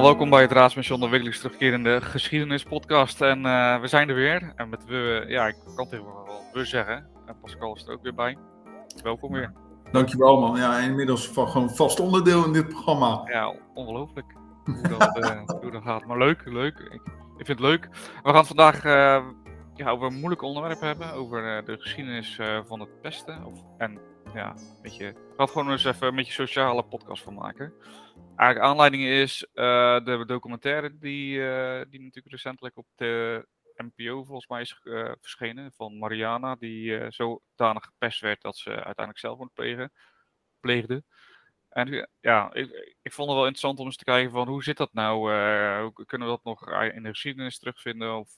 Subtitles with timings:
[0.00, 3.20] allemaal, welkom bij het Raadsmission, de wekelijks terugkerende geschiedenispodcast.
[3.20, 4.52] En uh, we zijn er weer.
[4.56, 7.06] En met we, ja, ik kan tegenwoordig wel we zeggen.
[7.26, 8.36] En Pascal is er ook weer bij.
[9.02, 9.52] Welkom weer.
[9.92, 10.56] Dankjewel man.
[10.56, 13.22] Ja, inmiddels van gewoon vast onderdeel in dit programma.
[13.24, 16.06] Ja, ongelooflijk hoe dat, uh, hoe dat gaat.
[16.06, 16.78] Maar leuk, leuk.
[16.78, 17.02] Ik,
[17.36, 17.88] ik vind het leuk.
[18.22, 19.24] We gaan vandaag uh,
[19.74, 21.12] ja, over een moeilijk onderwerp hebben.
[21.12, 23.44] Over de geschiedenis van het pesten.
[23.44, 23.98] Of, en
[24.34, 27.74] ja, beetje, ik had gewoon eens even een beetje sociale podcast van maken.
[28.36, 33.46] Eigenlijk aanleiding is uh, de documentaire die, uh, die natuurlijk recentelijk op de
[33.76, 35.72] NPO volgens mij is uh, verschenen.
[35.72, 39.92] Van Mariana, die zodanig gepest werd dat ze uiteindelijk zelfmoord plegen,
[40.60, 41.04] pleegde.
[41.68, 44.76] En ja, ik, ik, vond het wel interessant om eens te kijken van hoe zit
[44.76, 45.16] dat nou?
[45.82, 48.18] hoe kunnen we dat nog in de geschiedenis terugvinden?
[48.18, 48.34] Of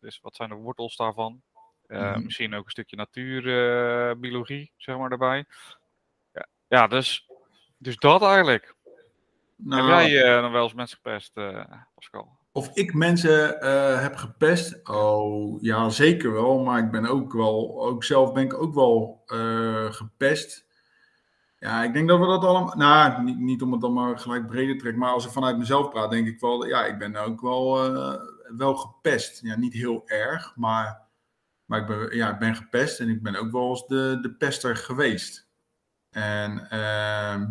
[0.00, 1.42] dus wat zijn de wortels daarvan?
[1.88, 5.44] Uh, Misschien ook een stukje natuurbiologie, zeg maar, daarbij.
[6.32, 7.28] Ja, ja, dus,
[7.78, 8.74] dus dat eigenlijk.
[9.56, 11.32] Nou, heb jij uh, nog wel eens mensen gepest,
[11.94, 12.36] Pascal?
[12.52, 13.58] Of ik mensen
[14.00, 14.88] heb gepest?
[14.88, 16.58] Oh, ja, zeker wel.
[16.58, 19.22] Maar ik ben ook wel, ook zelf ben ik ook wel
[19.90, 20.66] gepest.
[21.58, 22.76] Ja, ik denk dat we dat allemaal.
[22.76, 25.00] Nou, niet, niet om het dan maar gelijk breder te trekken.
[25.00, 26.66] Maar als ik vanuit mezelf praat, denk ik wel.
[26.66, 27.92] Ja, ik ben ook wel,
[28.56, 29.40] wel gepest.
[29.42, 31.06] Ja, niet heel erg, maar
[31.68, 34.34] maar ik ben, ja, ik ben gepest en ik ben ook wel eens de, de
[34.34, 35.48] pester geweest.
[36.10, 37.46] En uh,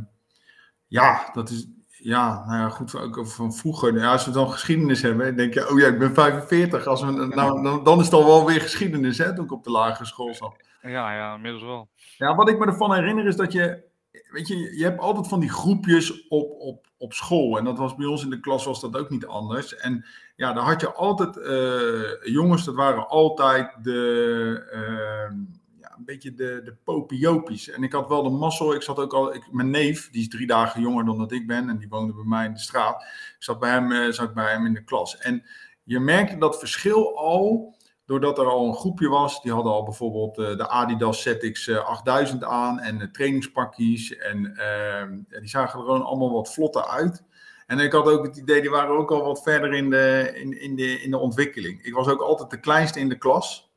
[0.88, 1.68] ja, dat is.
[1.88, 3.98] Ja, nou ja, goed, ook van vroeger.
[3.98, 6.88] Ja, als we dan geschiedenis hebben, denk je, oh ja, ik ben 45.
[6.88, 9.64] Als we, nou, dan, dan is het al wel weer geschiedenis, hè, toen ik op
[9.64, 10.56] de lagere school zat.
[10.82, 11.90] Ja, ja, inmiddels wel.
[12.18, 13.84] Ja, wat ik me ervan herinner is dat je,
[14.32, 17.58] weet je, je hebt altijd van die groepjes op, op, op school.
[17.58, 19.76] En dat was bij ons in de klas was dat ook niet anders.
[19.76, 25.38] En ja, dan had je altijd uh, jongens, dat waren altijd de, uh,
[25.80, 27.70] ja, een beetje de, de popiopies.
[27.70, 30.30] En ik had wel de mazzel, ik zat ook al, ik, mijn neef, die is
[30.30, 33.02] drie dagen jonger dan dat ik ben en die woonde bij mij in de straat.
[33.02, 35.18] Ik zat bij hem, uh, zat bij hem in de klas.
[35.18, 35.44] En
[35.84, 37.76] je merkte dat verschil al,
[38.08, 42.80] doordat er al een groepje was, die hadden al bijvoorbeeld de Adidas ZX 8000 aan
[42.80, 44.16] en trainingspakjes.
[44.16, 47.24] En ehm, die zagen er gewoon allemaal wat vlotter uit.
[47.66, 50.62] En ik had ook het idee, die waren ook al wat verder in de, in,
[50.62, 51.84] in de, in de ontwikkeling.
[51.84, 53.72] Ik was ook altijd de kleinste in de klas.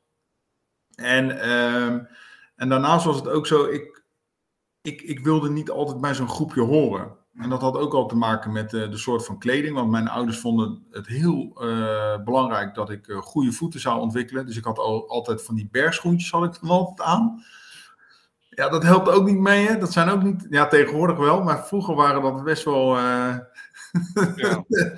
[0.95, 1.93] En, uh,
[2.57, 4.03] en daarnaast was het ook zo, ik,
[4.83, 7.17] ik, ik wilde niet altijd bij zo'n groepje horen.
[7.35, 9.75] En dat had ook al te maken met de, de soort van kleding.
[9.75, 14.47] Want mijn ouders vonden het heel uh, belangrijk dat ik uh, goede voeten zou ontwikkelen.
[14.47, 17.45] Dus ik had al, altijd van die bergschoentjes had ik dan altijd aan.
[18.51, 19.67] Ja, dat helpt ook niet mee.
[19.67, 19.79] Hè?
[19.79, 20.47] Dat zijn ook niet.
[20.51, 21.43] Ja, tegenwoordig wel.
[21.43, 22.99] Maar vroeger waren dat best wel.
[22.99, 23.37] Uh,
[24.37, 24.65] ja.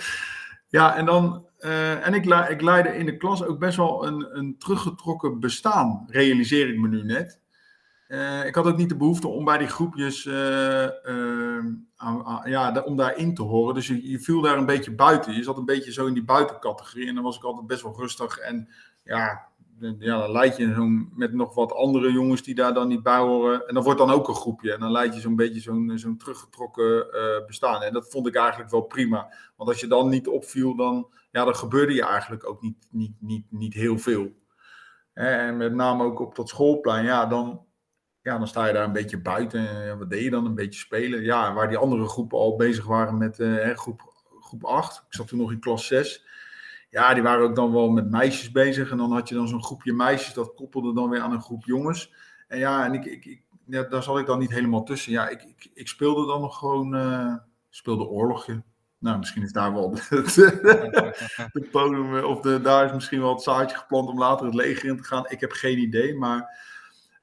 [0.69, 1.47] ja, en dan.
[1.60, 6.04] Uh, en ik, ik leidde in de klas ook best wel een, een teruggetrokken bestaan,
[6.09, 7.41] realiseer ik me nu net.
[8.12, 10.88] Uh, ik had ook niet de behoefte om bij die groepjes, uh,
[12.44, 13.74] ja, om daarin te horen.
[13.74, 15.34] Dus je, je, viel daar een beetje buiten.
[15.34, 17.08] Je zat een beetje zo in die buitencategorie.
[17.08, 18.38] En dan was ik altijd best wel rustig.
[18.38, 18.68] En
[19.04, 19.48] ja,
[19.98, 23.18] ja, dan leid je zo met nog wat andere jongens die daar dan niet bij
[23.18, 23.66] horen.
[23.68, 24.72] En dan wordt dan ook een groepje.
[24.72, 27.82] En dan leid je zo'n beetje zo'n zo'n teruggetrokken uh, bestaan.
[27.82, 29.32] En dat vond ik eigenlijk wel prima.
[29.56, 33.14] Want als je dan niet opviel, dan, ja, dan gebeurde je eigenlijk ook niet, niet,
[33.18, 34.32] niet, niet heel veel.
[35.12, 37.60] En met name ook op dat schoolplein, ja, dan,
[38.22, 39.68] ja, dan sta je daar een beetje buiten.
[39.68, 40.46] En wat deed je dan?
[40.46, 41.22] Een beetje spelen.
[41.22, 44.96] Ja, waar die andere groepen al bezig waren met uh, groep, groep 8.
[44.96, 46.30] Ik zat toen nog in klas 6
[46.92, 48.90] ja, die waren ook dan wel met meisjes bezig.
[48.90, 51.64] En dan had je dan zo'n groepje meisjes, dat koppelde dan weer aan een groep
[51.64, 52.12] jongens.
[52.48, 53.42] En ja, en ik, ik, ik
[53.90, 55.12] daar zat ik dan niet helemaal tussen.
[55.12, 57.34] Ja, ik, ik, speelde dan nog gewoon, uh,
[57.70, 58.62] speelde oorlogje.
[58.98, 59.90] Nou, misschien is daar wel
[61.52, 64.88] de podium, of de, daar is misschien wel het zaadje geplant om later het leger
[64.88, 65.24] in te gaan.
[65.28, 66.58] Ik heb geen idee, maar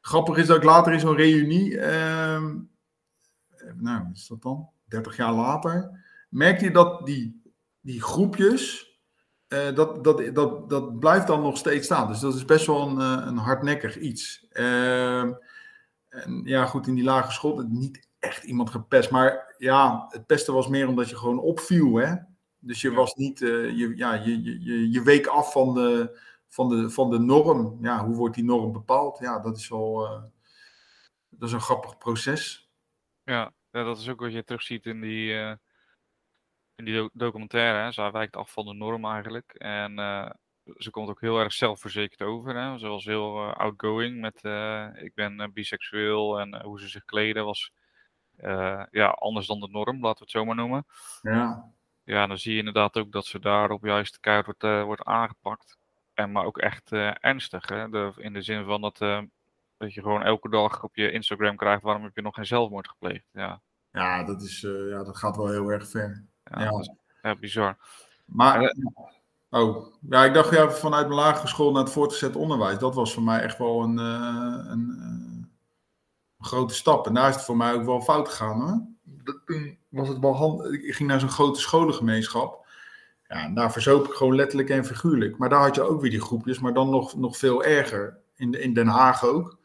[0.09, 2.43] grappig is dat ik later in zo'n reunie, uh,
[3.75, 4.69] nou, is dat dan?
[4.85, 7.41] 30 jaar later, merkte je dat die,
[7.79, 8.93] die groepjes,
[9.47, 12.07] uh, dat, dat, dat, dat blijft dan nog steeds staan.
[12.07, 14.47] Dus dat is best wel een, uh, een hardnekkig iets.
[14.51, 15.21] Uh,
[16.09, 19.11] en ja, goed, in die lage school niet echt iemand gepest.
[19.11, 21.95] Maar ja, het pesten was meer omdat je gewoon opviel.
[21.95, 22.15] Hè?
[22.59, 26.69] Dus je was niet, eh, je, ja, je, je, je week af van de, van,
[26.69, 27.77] de, van de norm.
[27.81, 29.19] Ja, hoe wordt die norm bepaald?
[29.19, 30.07] Ja, dat is wel,
[31.29, 32.71] dat is een grappig proces.
[33.23, 35.57] Ja, ja, dat is ook wat je terugziet in die
[36.75, 39.53] in die documentaire, hè, zij wijkt af van de norm eigenlijk.
[39.53, 40.29] En uh,
[40.77, 42.55] ze komt ook heel erg zelfverzekerd over.
[42.55, 42.77] Hè.
[42.77, 44.35] Ze was heel outgoing met
[45.03, 47.71] ik ben biseksueel en hoe ze zich kleden was
[48.91, 50.85] ja, anders dan de norm, laten we het zo maar noemen.
[51.21, 51.73] Ja.
[52.03, 55.78] Ja, dan zie je inderdaad ook dat ze daarop juist keihard wordt, wordt aangepakt.
[56.19, 57.67] En maar ook echt ernstig.
[57.67, 57.89] Hè.
[57.89, 58.97] De, in de zin van dat,
[59.77, 62.87] dat je gewoon elke dag op je Instagram krijgt waarom heb je nog geen zelfmoord
[62.87, 63.25] gepleegd.
[63.31, 63.61] Ja,
[63.91, 66.25] ja, dat, is, ja dat gaat wel heel erg ver.
[66.43, 66.71] Ja,
[67.21, 67.77] Ja, bizar.
[68.25, 68.75] Maar,
[69.49, 72.79] oh, ja, ik dacht ja, vanuit mijn lagere school naar het voortgezet onderwijs.
[72.79, 75.51] Dat was voor mij echt wel een, een, een,
[76.39, 77.07] grote stap.
[77.07, 78.61] En daar is het voor mij ook wel fout gegaan.
[78.61, 78.87] Hoor.
[79.45, 80.71] Toen was het wel handig.
[80.71, 82.67] Ik ging naar zo'n grote scholengemeenschap.
[83.29, 85.37] Ja, en daar verzoop ik gewoon letterlijk en figuurlijk.
[85.37, 88.17] Maar daar had je ook weer die groepjes, maar dan nog, nog veel erger.
[88.35, 89.57] In, in Den Haag ook.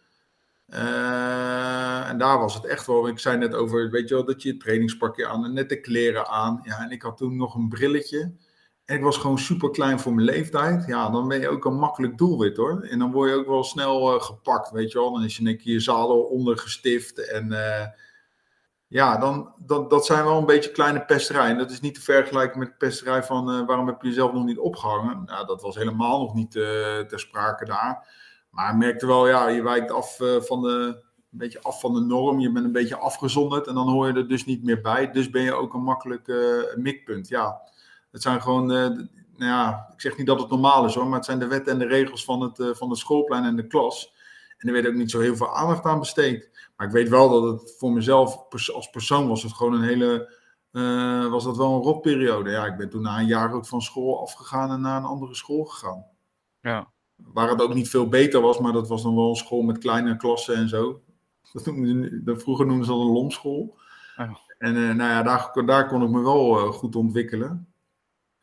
[0.68, 4.42] Uh, en daar was het echt wel, ik zei net over, weet je wel, dat
[4.42, 6.60] je het trainingspakje aan en net de kleren aan.
[6.62, 8.32] Ja, en ik had toen nog een brilletje.
[8.84, 10.86] En ik was gewoon super klein voor mijn leeftijd.
[10.86, 12.82] Ja, dan ben je ook een makkelijk doelwit hoor.
[12.82, 15.12] En dan word je ook wel snel uh, gepakt, weet je wel.
[15.12, 17.28] Dan is je een keer je zadel ondergestift.
[17.28, 17.86] En uh,
[18.94, 21.58] ja, dan, dat, dat zijn wel een beetje kleine pesterijen.
[21.58, 24.58] Dat is niet te vergelijken met de pesterij van waarom heb je jezelf nog niet
[24.58, 25.26] opgehangen.
[25.46, 28.08] Dat was helemaal nog niet ter sprake daar.
[28.50, 30.68] Maar ik merkte wel, ja, je wijkt af uh, van de,
[31.32, 32.40] een beetje af van de norm.
[32.40, 35.10] Je bent een beetje afgezonderd en dan hoor je er dus niet meer bij.
[35.10, 36.32] Dus ben je ook een makkelijk
[36.76, 37.28] mikpunt.
[37.28, 37.60] Ja,
[38.10, 41.24] het zijn gewoon, nou ja, ik zeg niet dat het normaal is hoor, maar het
[41.24, 44.14] zijn de wetten en de regels van het, van het schoolplein en de klas.
[44.58, 46.50] En er werd ook niet zo heel veel aandacht aan besteed.
[46.76, 48.38] Maar ik weet wel dat het voor mezelf
[48.74, 50.32] als persoon was het gewoon een hele,
[51.30, 52.50] was dat wel een rotperiode.
[52.50, 55.34] Ja, ik ben toen na een jaar ook van school afgegaan en naar een andere
[55.34, 56.04] school gegaan.
[56.60, 56.92] Ja.
[57.14, 59.78] Waar het ook niet veel beter was, maar dat was dan wel een school met
[59.78, 61.02] kleine klassen en zo.
[61.52, 63.76] Dat noemden, vroeger noemden ze dat een lomschool.
[64.16, 64.30] Oh.
[64.58, 67.68] En uh, nou ja, daar, daar kon ik me wel uh, goed ontwikkelen.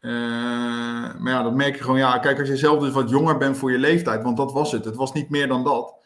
[0.02, 1.98] Maar ja, dat merk je gewoon.
[1.98, 4.72] Ja, kijk, als je zelf dus wat jonger bent voor je leeftijd, want dat was
[4.72, 4.86] het.
[4.86, 6.01] Het was niet meer dan dat.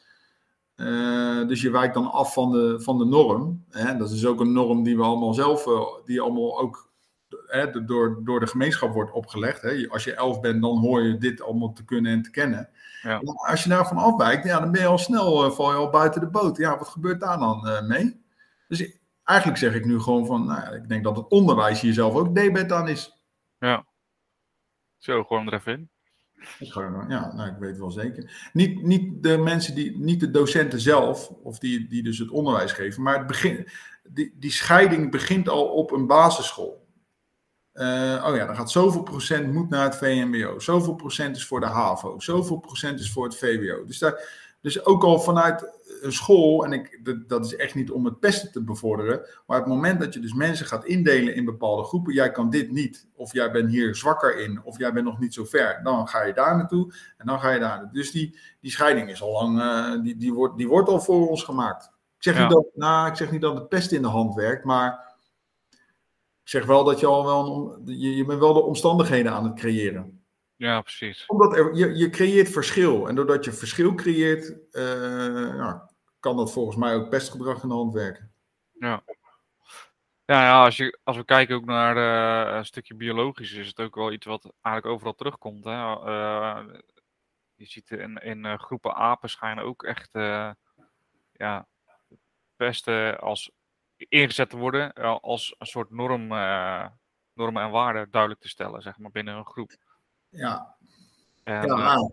[1.48, 3.66] Dus je wijkt dan af van de, van de norm.
[3.70, 3.98] Hè?
[3.98, 5.68] Dat is ook een norm die we allemaal zelf,
[6.06, 6.94] die allemaal ook
[7.48, 9.62] hè, door, door de gemeenschap wordt opgelegd.
[9.62, 9.88] Hè.
[9.90, 12.70] Als je elf bent, dan hoor je dit allemaal te kunnen en te kennen.
[13.02, 13.22] Ja.
[13.24, 16.28] Als je daarvan afwijkt, ja, dan ben je al snel val je al buiten de
[16.28, 16.58] boot.
[16.58, 18.24] Ja, wat gebeurt daar dan mee?
[18.68, 22.14] Dus eigenlijk zeg ik nu gewoon van, nou, ik denk dat het onderwijs hier zelf
[22.14, 23.24] ook debet aan is.
[23.60, 23.86] Ja.
[24.98, 25.90] Zo, gewoon er even in.
[27.10, 28.50] Ja, nou, ik weet wel zeker.
[28.54, 32.72] Niet, niet de mensen die, niet de docenten zelf, of die, die dus het onderwijs
[32.72, 33.68] geven, maar het begin,
[34.04, 36.84] die, die scheiding begint al op een basisschool.
[37.74, 40.60] Uh, oh ja, dan gaat zoveel procent moet naar het VMBO.
[40.60, 42.20] Zoveel procent is voor de HAVO.
[42.20, 43.86] Zoveel procent is voor het VWO.
[43.86, 48.06] Dus, daar, dus ook al vanuit een school, en ik, dat is echt niet om
[48.06, 51.84] het pesten te bevorderen, maar het moment dat je dus mensen gaat indelen in bepaalde
[51.84, 55.20] groepen, jij kan dit niet, of jij bent hier zwakker in, of jij bent nog
[55.20, 57.94] niet zo ver, dan ga je daar naartoe en dan ga je daar naartoe.
[57.94, 61.30] Dus die, die scheiding is al lang, uh, die, die, wordt, die wordt al voor
[61.30, 61.86] ons gemaakt.
[62.18, 62.42] Ik zeg, ja.
[62.42, 65.16] niet dat, nou, ik zeg niet dat het pest in de hand werkt, maar
[66.44, 69.56] ik zeg wel dat je al wel, je, je bent wel de omstandigheden aan het
[69.56, 70.25] creëren.
[70.56, 71.26] Ja, precies.
[71.26, 73.08] Omdat er, je, je creëert verschil.
[73.08, 77.76] En doordat je verschil creëert, uh, ja, kan dat volgens mij ook pestgedrag in de
[77.76, 78.34] hand werken.
[78.80, 79.04] Ja.
[80.26, 83.80] Ja, ja als, je, als we kijken ook naar uh, een stukje biologisch, is het
[83.80, 85.64] ook wel iets wat eigenlijk overal terugkomt.
[85.64, 85.72] Hè?
[85.72, 86.60] Uh,
[87.56, 90.10] je ziet in, in groepen apen schijnen ook echt
[91.32, 91.68] ja,
[92.56, 93.52] pesten als
[93.98, 96.88] ingezet te worden eh, als een soort norm, uh,
[97.34, 99.72] normen en waarden duidelijk te stellen, zeg maar, binnen een groep.
[100.36, 100.76] Ja.
[101.44, 102.10] En, ja,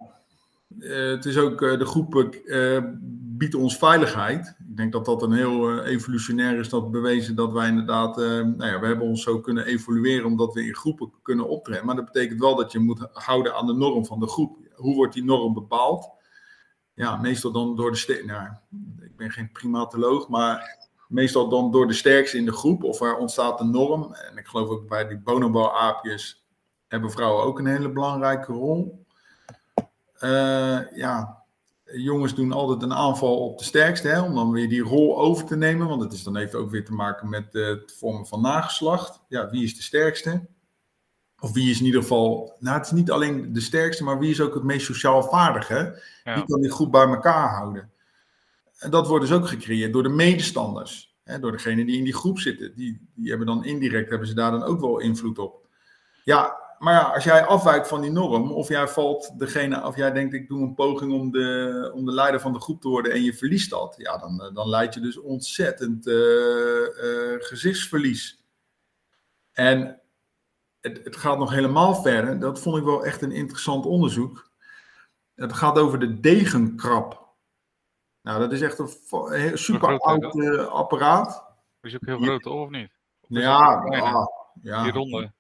[0.79, 2.31] uh, het is ook, de groepen
[3.37, 4.57] bieden ons veiligheid.
[4.69, 8.81] Ik denk dat dat een heel evolutionair is, dat bewezen dat wij inderdaad, nou ja,
[8.81, 11.87] we hebben ons zo kunnen evolueren omdat we in groepen kunnen optreden.
[11.87, 14.57] Maar dat betekent wel dat je moet houden aan de norm van de groep.
[14.75, 16.11] Hoe wordt die norm bepaald?
[16.95, 18.23] Ja, meestal dan door de...
[18.27, 18.49] Nou,
[19.01, 23.17] ik ben geen primatoloog, maar meestal dan door de sterkste in de groep, of er
[23.17, 24.15] ontstaat een norm.
[24.15, 26.42] En ik geloof ook bij die bonobo-aapjes
[26.93, 29.05] hebben vrouwen ook een hele belangrijke rol.
[30.21, 31.43] Uh, ja,
[31.85, 35.45] jongens doen altijd een aanval op de sterkste, hè, om dan weer die rol over
[35.45, 35.89] te nemen.
[35.89, 39.21] Want het is dan heeft ook weer te maken met het vormen van nageslacht.
[39.29, 40.47] Ja, wie is de sterkste?
[41.41, 44.31] Of wie is in ieder geval, nou het is niet alleen de sterkste, maar wie
[44.31, 45.69] is ook het meest sociaal vaardig?
[45.69, 45.81] Hè?
[46.25, 46.35] Ja.
[46.35, 47.91] Wie kan die groep bij elkaar houden?
[48.79, 51.17] En dat wordt dus ook gecreëerd door de medestanders.
[51.25, 52.75] Hè, door degene die in die groep zitten.
[52.75, 55.67] Die, die hebben dan indirect, hebben ze daar dan ook wel invloed op.
[56.25, 60.13] Ja, maar ja, als jij afwijkt van die norm, of jij valt degene, of jij
[60.13, 63.13] denkt ik doe een poging om de, om de leider van de groep te worden
[63.13, 68.45] en je verliest dat, ja, dan, dan leid je dus ontzettend uh, uh, gezichtsverlies.
[69.53, 70.01] En
[70.81, 74.51] het, het gaat nog helemaal verder, dat vond ik wel echt een interessant onderzoek.
[75.35, 77.35] Het gaat over de degenkrab.
[78.23, 81.47] Nou, dat is echt een super oud uh, apparaat.
[81.81, 82.91] Is ook heel groot, of niet?
[83.21, 84.29] Of ja, ja,
[84.63, 84.83] ja.
[84.83, 85.33] Die ronde.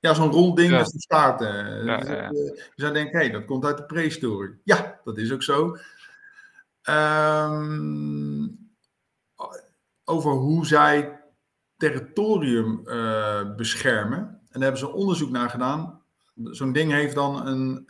[0.00, 1.38] Ja, zo'n rond ding met een staart.
[1.38, 1.48] Dus.
[1.48, 4.60] Uh, je zou denken, hé, hey, dat komt uit de prehistorie.
[4.64, 5.76] Ja, dat is ook zo.
[6.90, 8.68] Um,
[10.04, 11.20] over hoe zij
[11.76, 12.82] territorium
[13.56, 14.40] beschermen.
[14.50, 16.02] daar hebben ze onderzoek naar gedaan.
[16.34, 17.84] Zo'n ding heeft dan een,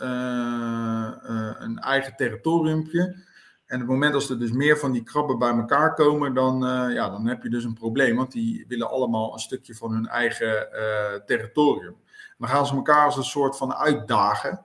[1.62, 3.29] een eigen territoriumpje.
[3.71, 6.65] En op het moment dat er dus meer van die krabben bij elkaar komen, dan,
[6.65, 8.17] uh, ja, dan heb je dus een probleem.
[8.17, 11.97] Want die willen allemaal een stukje van hun eigen uh, territorium.
[12.39, 14.65] Dan gaan ze elkaar als een soort van uitdagen.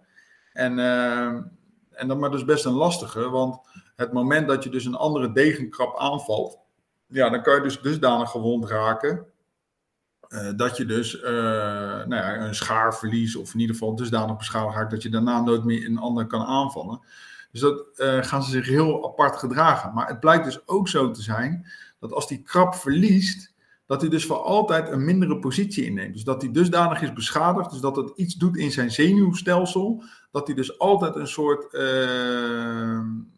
[0.53, 1.25] En, uh,
[1.91, 3.29] en dan maar dus best een lastige.
[3.29, 3.59] Want
[3.95, 6.59] het moment dat je dus een andere degenkrab aanvalt,
[7.07, 9.25] ja, dan kan je dus dusdanig gewond raken.
[10.55, 14.91] dat je dus nou ja, een schaar verliest, of in ieder geval dusdanig beschadigd raakt
[14.91, 17.01] dat je daarna nooit meer een ander kan aanvallen.
[17.55, 19.93] Dus dat uh, gaan ze zich heel apart gedragen.
[19.93, 21.67] Maar het blijkt dus ook zo te zijn
[21.99, 23.53] dat als die krab verliest,
[23.85, 26.13] dat hij dus voor altijd een mindere positie inneemt.
[26.13, 30.47] Dus dat hij dusdanig is beschadigd, dus dat het iets doet in zijn zenuwstelsel, dat
[30.47, 31.81] hij dus altijd een soort, uh,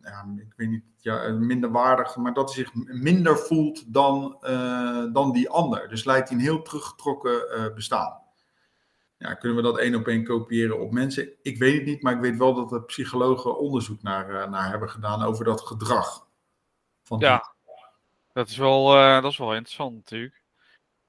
[0.01, 5.31] ja, ik weet niet, ja, minderwaardig, maar dat hij zich minder voelt dan, uh, dan
[5.31, 5.89] die ander.
[5.89, 8.25] Dus leidt hij een heel teruggetrokken bestaan.
[9.19, 11.29] Ja, kunnen we dat één op één kopiëren op mensen?
[11.41, 14.69] Ik weet het niet, maar ik weet wel dat er psychologen onderzoek naar, uh, naar
[14.69, 16.27] hebben gedaan over dat gedrag.
[17.03, 17.53] Van ja,
[18.33, 20.41] dat is, wel, uh, dat is wel interessant natuurlijk.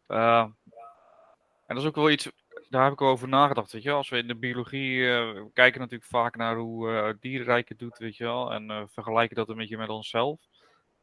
[0.09, 2.31] Uh, en dat is ook wel iets,
[2.69, 3.73] daar heb ik wel over nagedacht.
[3.73, 7.79] Weet je, als we in de biologie we kijken natuurlijk vaak naar hoe dierenrijk het
[7.79, 10.41] doet, weet je wel, en vergelijken dat een beetje met onszelf.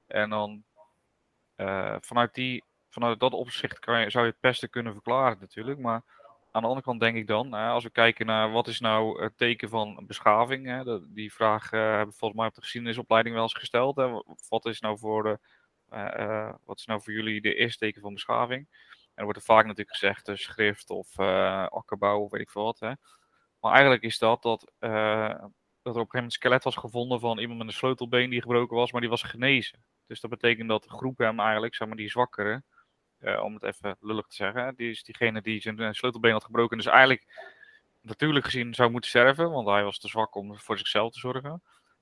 [0.07, 0.63] En dan
[2.01, 6.03] vanuit, die, vanuit dat opzicht kan je, zou je het beste kunnen verklaren natuurlijk, maar
[6.55, 9.37] aan de andere kant denk ik dan, als we kijken naar wat is nou het
[9.37, 13.43] teken van beschaving, hè, die vraag uh, hebben we volgens mij op de geschiedenisopleiding wel
[13.43, 13.95] eens gesteld.
[14.49, 15.39] Wat, is nou voor de,
[15.93, 18.67] uh, uh, wat is nou voor jullie de eerste teken van beschaving?
[18.89, 21.19] En er wordt vaak natuurlijk gezegd uh, schrift of
[21.69, 22.79] akkerbouw of weet ik veel wat.
[22.79, 22.91] Hè.
[23.59, 25.51] Maar eigenlijk is dat dat, er op een
[25.83, 29.01] gegeven moment een skelet was gevonden van iemand met een sleutelbeen die gebroken was, maar
[29.01, 29.83] die was genezen.
[30.07, 32.74] Dus dat betekent dat de groep hem eigenlijk, zeg maar die zwakkere, uh,
[33.33, 34.75] om het even lullig te zeggen.
[34.75, 36.77] Die is diegene die zijn eh, sleutelbeen had gebroken.
[36.77, 37.25] Dus eigenlijk
[38.01, 39.51] natuurlijk gezien zou moeten sterven.
[39.51, 41.49] Want hij was te zwak om voor zichzelf te zorgen.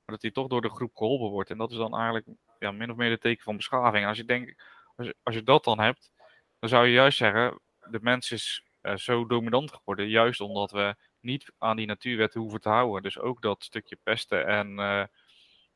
[0.05, 1.49] Maar dat hij toch door de groep geholpen wordt.
[1.49, 2.25] En dat is dan eigenlijk
[2.59, 4.03] ja, min of meer de teken van beschaving.
[4.03, 4.63] En als je, denkt,
[4.95, 6.11] als je, als je dat dan hebt,
[6.59, 10.09] dan zou je juist zeggen: de mens is uh, zo dominant geworden.
[10.09, 13.03] Juist omdat we niet aan die natuurwetten hoeven te houden.
[13.03, 14.79] Dus ook dat stukje pesten en,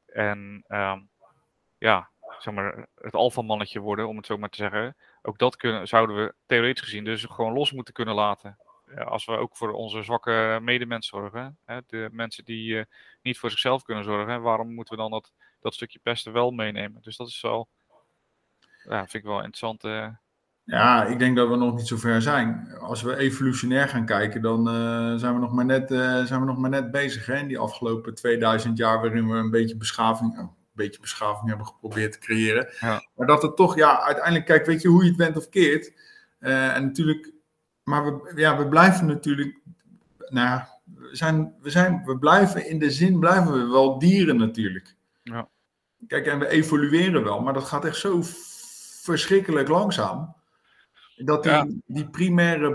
[0.05, 0.97] en uh,
[1.77, 4.95] ja, zeg maar, het alfamannetje worden, om het zo maar te zeggen.
[5.21, 8.57] Ook dat kunnen, zouden we theoretisch gezien dus gewoon los moeten kunnen laten.
[9.05, 12.83] Als we ook voor onze zwakke medemens zorgen, hè, de mensen die uh,
[13.21, 17.01] niet voor zichzelf kunnen zorgen, waarom moeten we dan dat, dat stukje pesten wel meenemen?
[17.01, 17.67] Dus dat is wel,
[18.83, 19.83] ja, vind ik wel interessant.
[19.83, 20.07] Uh...
[20.63, 22.77] Ja, ik denk dat we nog niet zo ver zijn.
[22.79, 25.89] Als we evolutionair gaan kijken, dan uh, zijn, we nog maar net,
[26.27, 27.25] zijn we nog maar net bezig.
[27.25, 32.11] Hè, in die afgelopen 2000 jaar, waarin we een beetje beschaving, beetje beschaving hebben geprobeerd
[32.11, 32.67] te creëren.
[32.79, 33.07] Ja.
[33.15, 35.93] Maar dat het toch, ja, uiteindelijk, kijk, weet je hoe je het bent of keert.
[36.39, 37.31] Uh, en natuurlijk,
[37.83, 39.59] maar we, ja, we blijven natuurlijk,
[40.29, 40.61] nou
[40.95, 44.95] we, zijn, we, zijn, we blijven in de zin, blijven we wel dieren natuurlijk.
[45.23, 45.49] Ja.
[46.07, 48.19] Kijk, en we evolueren wel, maar dat gaat echt zo
[49.01, 50.35] verschrikkelijk langzaam.
[51.15, 51.67] Dat die, ja.
[51.85, 52.69] die primaire,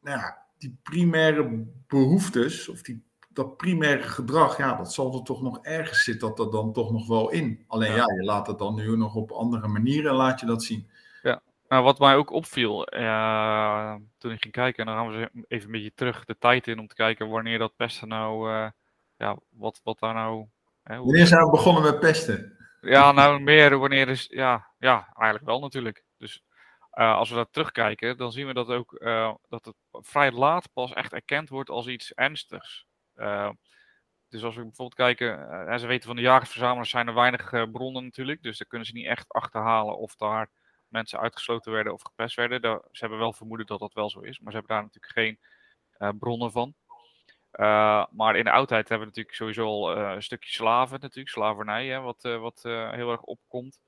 [0.00, 3.07] nou ja, die primaire behoeftes, of die
[3.38, 6.92] dat primaire gedrag, ja, dat zal er toch nog ergens zitten, dat er dan toch
[6.92, 7.64] nog wel in.
[7.66, 8.04] Alleen ja.
[8.16, 10.90] je laat het dan nu nog op andere manieren, laat je dat zien.
[11.22, 15.44] Ja, nou, wat mij ook opviel uh, toen ik ging kijken, en dan gaan we
[15.48, 18.68] even een beetje terug de tijd in om te kijken wanneer dat pesten nou, uh,
[19.16, 20.46] ja, wat, wat daar nou...
[20.82, 22.56] Hè, wanneer zijn we begonnen met pesten?
[22.80, 26.04] Ja, nou meer wanneer is, ja, ja eigenlijk wel natuurlijk.
[26.16, 26.42] Dus
[26.94, 28.98] uh, als we daar terugkijken, dan zien we dat ook
[29.48, 32.87] dat het vrij laat pas echt erkend wordt als iets ernstigs.
[33.18, 33.50] Uh,
[34.28, 37.62] dus als we bijvoorbeeld kijken, uh, ze weten van de jagersverzamelaars zijn er weinig uh,
[37.72, 38.42] bronnen natuurlijk.
[38.42, 40.50] Dus daar kunnen ze niet echt achterhalen of daar
[40.88, 42.62] mensen uitgesloten werden of gepest werden.
[42.62, 45.12] Daar, ze hebben wel vermoeden dat dat wel zo is, maar ze hebben daar natuurlijk
[45.12, 45.38] geen
[46.18, 46.74] bronnen van.
[48.10, 52.00] maar in de oudheid hebben we natuurlijk sowieso al een stukje slaven, natuurlijk, slavernij, hè,
[52.00, 53.80] wat, wat heel erg opkomt.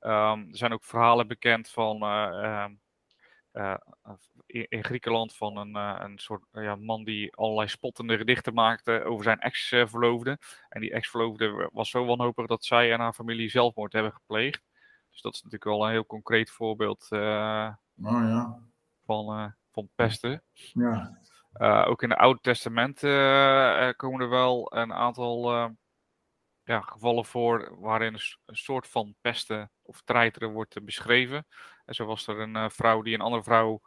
[0.00, 1.98] Um, er zijn ook verhalen bekend van
[3.54, 3.74] uh,
[4.46, 9.24] in, Griekenland van een, uh, een soort ja, man die allerlei spottende gedichten maakte over
[9.24, 10.38] zijn ex-verloofde.
[10.68, 14.62] En die ex-verloofde was zo wanhopig dat zij en haar familie zelfmoord hebben gepleegd.
[15.10, 17.70] Dus dat is natuurlijk wel een heel concreet voorbeeld uh,
[18.02, 18.58] oh, ja.
[19.04, 20.42] van, van pesten.
[20.52, 21.18] Ja.
[21.86, 23.00] ook in het Oude Testament
[23.96, 25.70] komen er wel een aantal
[26.64, 31.46] ja, gevallen voor waarin een, soort van pesten of treiteren wordt beschreven.
[31.84, 33.80] En zo was er een vrouw die een andere vrouw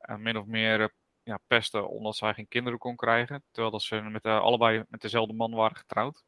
[0.00, 0.86] uh, min of meer uh,
[1.22, 3.44] ja, pesten omdat zij geen kinderen kon krijgen.
[3.50, 6.24] Terwijl dat ze met, uh, allebei met dezelfde man waren getrouwd.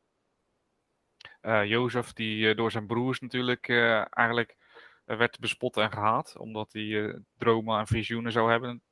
[1.64, 3.68] Jozef, die door zijn broers natuurlijk
[4.10, 4.56] eigenlijk
[5.04, 6.36] werd bespot en gehaat.
[6.36, 8.82] Omdat hij dromen en visioenen zou hebben.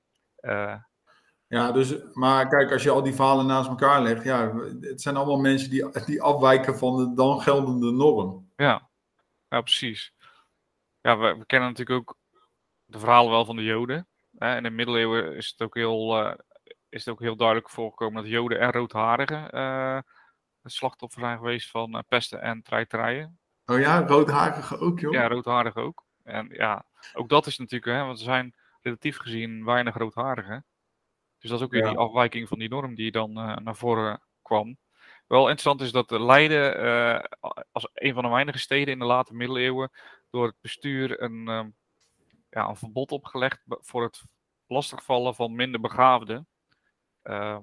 [1.53, 5.17] Ja, dus, maar kijk, als je al die verhalen naast elkaar legt, ja, het zijn
[5.17, 8.51] allemaal mensen die, die afwijken van de dan geldende norm.
[8.57, 8.89] Ja,
[9.49, 10.15] ja precies.
[11.01, 12.17] Ja, we, we kennen natuurlijk ook
[12.85, 14.07] de verhalen wel van de Joden.
[14.39, 14.57] Hè?
[14.57, 16.35] In de middeleeuwen is het ook heel, uh,
[16.89, 19.99] is het ook heel duidelijk voorgekomen dat Joden en roodharigen uh,
[20.63, 23.31] het slachtoffer zijn geweest van uh, pesten en treiterij.
[23.67, 25.13] Oh ja, roodharigen ook, joh.
[25.13, 26.05] Ja, roodharigen ook.
[26.23, 30.65] En ja, ook dat is natuurlijk, hè, want er zijn relatief gezien weinig roodharigen.
[31.43, 34.23] Dus dat is ook weer die afwijking van die norm die dan uh, naar voren
[34.43, 34.77] kwam.
[35.27, 37.25] Wel interessant is dat Leiden uh,
[37.73, 39.91] als een van de weinige steden in de late middeleeuwen
[40.31, 41.65] door het bestuur een, uh,
[42.51, 44.23] ja, een verbod opgelegd voor het
[44.67, 46.49] lastigvallen van minder begaafden.
[47.23, 47.63] Ehm,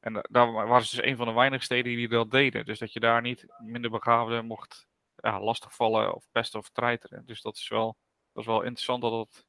[0.00, 2.64] en daar waren ze dus een van de weinige steden die dat deden.
[2.64, 7.26] Dus dat je daar niet minder begaafden mocht ja, lastigvallen of pesten of treiteren.
[7.26, 7.96] Dus dat is wel,
[8.32, 9.46] dat is wel interessant dat dat,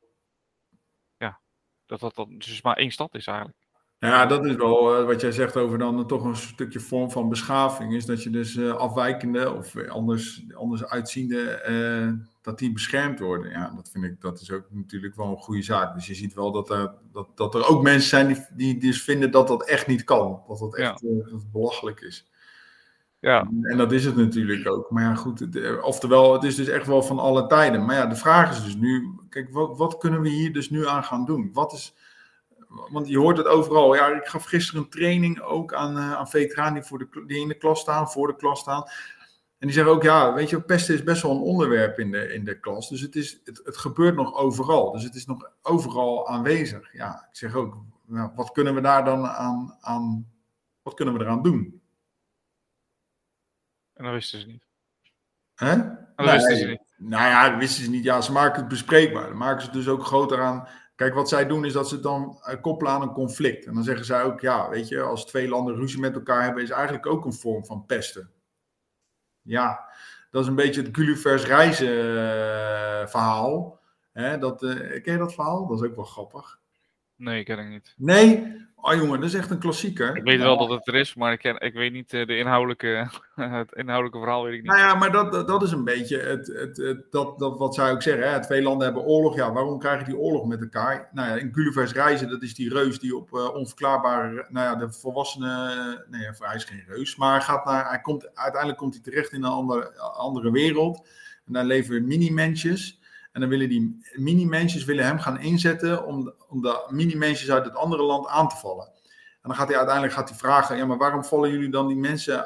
[1.90, 3.58] dat dat dan dus maar één stad is eigenlijk.
[4.00, 7.30] Ja, dat is wel uh, wat jij zegt over dan toch een stukje vorm van
[7.30, 7.94] beschaving.
[7.94, 13.52] Is dat je dus uh, afwijkende of anders, anders uitziende, uh, dat die beschermd worden.
[13.52, 15.94] Ja, dat vind ik, dat is ook natuurlijk wel een goede zaak.
[15.94, 19.04] Dus je ziet wel dat er, dat, dat er ook mensen zijn die, die dus
[19.04, 20.44] vinden dat dat echt niet kan.
[20.48, 21.10] Dat dat echt ja.
[21.10, 22.29] dat het belachelijk is.
[23.20, 23.50] Ja.
[23.62, 24.92] En dat is het natuurlijk ook.
[24.92, 27.86] Maar ja, goed, het, oftewel, het is dus echt wel van alle tijden.
[27.86, 30.88] Maar ja, de vraag is dus nu, kijk, wat, wat kunnen we hier dus nu
[30.88, 31.50] aan gaan doen?
[31.54, 31.96] Wat is
[32.70, 33.96] want je hoort het overal.
[33.96, 37.42] Ja, ik gaf gisteren een training ook aan, uh, aan veteranen die, voor de, die
[37.42, 38.84] in de klas staan, voor de klas staan.
[39.58, 42.34] En die zeggen ook, ja, weet je, pesten is best wel een onderwerp in de,
[42.34, 42.90] in de klas.
[42.90, 44.92] Dus het, is, het, het gebeurt nog overal.
[44.92, 46.94] Dus het is nog overal aanwezig.
[46.94, 50.28] Ja, ik zeg ook, nou, wat kunnen we daar dan aan, aan,
[50.82, 51.79] wat kunnen we eraan doen?
[54.00, 54.64] En dat wisten ze niet.
[55.56, 55.76] Hè?
[56.16, 56.94] Dat nee, wisten ze niet.
[56.98, 58.04] Nou ja, dat wisten ze niet.
[58.04, 59.28] Ja, ze maken het bespreekbaar.
[59.28, 60.68] Dan maken ze het dus ook groter aan
[61.00, 63.66] Kijk, wat zij doen is dat ze het dan uh, koppelen aan een conflict.
[63.66, 66.64] En dan zeggen zij ook, ja, weet je, als twee landen ruzie met elkaar hebben,
[66.64, 68.32] is eigenlijk ook een vorm van pesten.
[69.42, 69.90] Ja,
[70.32, 73.80] dat is een beetje het Gullivers reizen uh, verhaal.
[74.12, 75.68] Hè, dat, uh, ken je dat verhaal?
[75.68, 76.59] Dat is ook wel grappig.
[77.20, 77.94] Nee, ik ken het niet.
[77.98, 78.58] Nee?
[78.76, 80.16] Oh jongen, dat is echt een klassieker.
[80.16, 83.10] Ik weet wel dat het er is, maar ik, ken, ik weet niet de inhoudelijke,
[83.36, 84.72] het inhoudelijke verhaal weet ik niet.
[84.72, 87.92] Nou ja, maar dat, dat is een beetje het, het, het, dat, dat wat zij
[87.92, 88.32] ook zeggen.
[88.32, 88.42] Hè?
[88.42, 89.36] Twee landen hebben oorlog.
[89.36, 91.10] Ja, waarom krijgen die oorlog met elkaar?
[91.12, 94.46] Nou ja, in Gullivers reizen, dat is die reus die op uh, onverklaarbare...
[94.50, 96.06] Nou ja, de volwassene...
[96.10, 97.16] Nee, hij is geen reus.
[97.16, 101.08] Maar gaat naar, hij komt, uiteindelijk komt hij terecht in een andere, andere wereld.
[101.46, 102.99] En daar leven mini-mensjes.
[103.32, 107.76] En dan willen die mini-mensjes willen hem gaan inzetten om, om de mini-mensjes uit het
[107.76, 108.86] andere land aan te vallen.
[109.42, 111.98] En dan gaat hij uiteindelijk gaat hij vragen, ja, maar waarom vallen jullie dan die
[111.98, 112.46] mensen,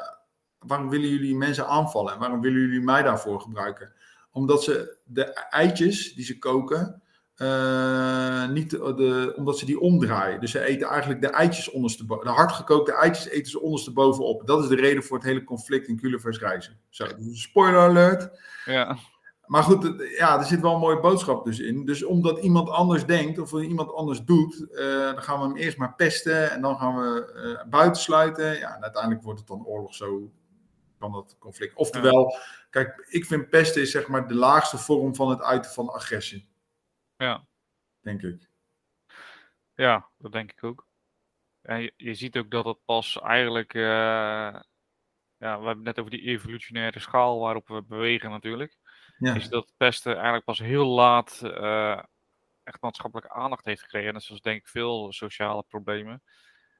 [0.58, 2.12] waarom willen jullie mensen aanvallen?
[2.12, 3.92] En waarom willen jullie mij daarvoor gebruiken?
[4.30, 7.02] Omdat ze de eitjes die ze koken,
[7.36, 10.40] uh, niet de, omdat ze die omdraaien.
[10.40, 12.24] Dus ze eten eigenlijk de eitjes ondersteboven.
[12.24, 14.46] De hardgekookte eitjes eten ze onderstebovenop.
[14.46, 16.80] Dat is de reden voor het hele conflict in Gulliver's reizen.
[16.88, 18.40] Zo, dus spoiler alert.
[18.64, 18.98] Ja.
[19.46, 21.84] Maar goed, ja, er zit wel een mooie boodschap dus in.
[21.84, 25.76] Dus omdat iemand anders denkt of iemand anders doet, uh, dan gaan we hem eerst
[25.76, 28.58] maar pesten en dan gaan we uh, buitensluiten.
[28.58, 30.32] Ja, en uiteindelijk wordt het dan oorlog zo
[30.98, 31.74] van dat conflict.
[31.74, 32.38] Oftewel, ja.
[32.70, 36.48] kijk, ik vind pesten is zeg maar de laagste vorm van het uiten van agressie.
[37.16, 37.46] Ja.
[38.00, 38.48] Denk ik.
[39.74, 40.86] Ja, dat denk ik ook.
[41.62, 44.60] En je, je ziet ook dat het pas eigenlijk, uh, ja,
[45.38, 48.76] we hebben het net over die evolutionaire schaal waarop we bewegen natuurlijk
[49.18, 49.34] ja.
[49.34, 52.02] is dat pesten eigenlijk pas heel laat uh,
[52.62, 54.12] echt maatschappelijke aandacht heeft gekregen.
[54.12, 56.22] Net zoals denk ik veel sociale problemen.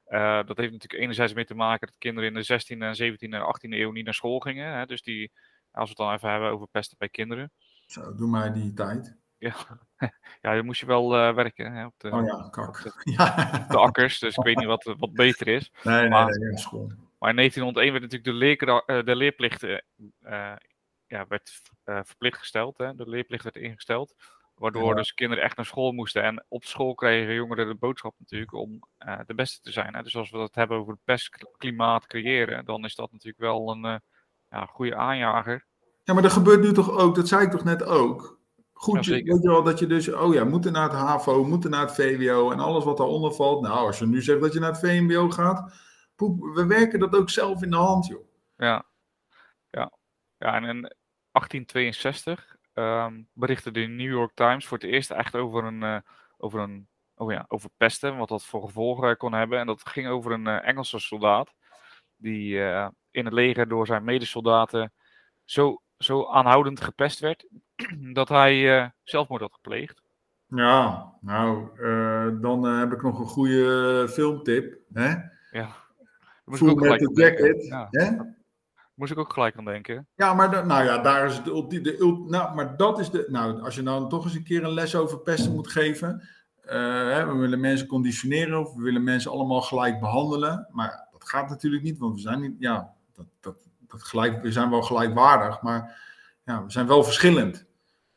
[0.07, 3.33] Uh, dat heeft natuurlijk enerzijds mee te maken dat kinderen in de 16e en 17e
[3.33, 4.77] en 18e eeuw niet naar school gingen.
[4.77, 4.85] Hè?
[4.85, 5.31] Dus die,
[5.71, 7.51] als we het dan even hebben over pesten bij kinderen.
[7.85, 9.17] Zo, doe maar die tijd.
[9.37, 9.55] Ja,
[10.41, 12.67] ja dan moest je wel uh, werken hè, op, de, oh ja, kak.
[12.67, 13.65] Op, de, ja.
[13.69, 14.19] de, akkers.
[14.19, 15.71] Dus ik weet niet wat, wat beter is.
[15.83, 16.91] Nee, maar, nee, nee, school.
[17.19, 19.61] Maar in 1901 werd natuurlijk de, leer, de leerplicht
[21.07, 22.77] ja, werd uh, verplicht gesteld.
[22.77, 22.95] Hè?
[22.95, 24.15] De leerplicht werd ingesteld.
[24.55, 24.95] Waardoor ja.
[24.95, 26.23] dus kinderen echt naar school moesten.
[26.23, 29.95] En op school kregen jongeren de boodschap natuurlijk om uh, de beste te zijn.
[29.95, 30.03] Hè?
[30.03, 33.85] Dus als we het hebben over het pestklimaat creëren, dan is dat natuurlijk wel een
[33.85, 33.95] uh,
[34.49, 35.65] ja, goede aanjager.
[36.03, 38.39] Ja, maar dat gebeurt nu toch ook, dat zei ik toch net ook.
[38.73, 41.69] Goed, ja, weet je wel, dat je dus, oh ja, moeten naar het HAVO, moeten
[41.69, 43.61] naar het VWO en alles wat daaronder valt.
[43.61, 45.73] Nou, als je nu zegt dat je naar het VMBO gaat,
[46.15, 48.27] poep, we werken dat ook zelf in de hand, joh.
[48.57, 48.85] Ja.
[50.45, 50.81] Ja, en in
[51.31, 55.97] 1862 um, berichtte de New York Times voor het eerst echt over een, uh,
[56.37, 59.59] over een oh ja, over pesten, wat dat voor gevolgen kon hebben.
[59.59, 61.53] En dat ging over een uh, Engelse soldaat
[62.15, 64.93] die uh, in het leger door zijn medesoldaten
[65.43, 67.47] zo, zo aanhoudend gepest werd
[68.19, 70.01] dat hij zelfmoord had gepleegd.
[70.47, 74.77] Ja, nou, uh, dan uh, heb ik nog een goede filmtip.
[74.93, 75.13] Hè?
[75.51, 75.75] Ja.
[76.45, 77.65] Full Metal Jacket.
[77.65, 77.87] Ja.
[77.89, 78.33] Hè?
[78.95, 80.07] Moest ik ook gelijk aan denken.
[80.15, 83.25] Ja, maar nou ja, daar is de, de, nou, maar dat is de.
[83.27, 86.21] Nou, als je nou toch eens een keer een les over pesten moet geven.
[86.65, 86.71] Uh,
[87.27, 90.67] we willen mensen conditioneren of we willen mensen allemaal gelijk behandelen.
[90.71, 92.55] Maar dat gaat natuurlijk niet, want we zijn niet.
[92.59, 93.55] Ja, dat, dat,
[93.87, 96.01] dat gelijk, we zijn wel gelijkwaardig, maar
[96.45, 97.64] ja, we zijn wel verschillend.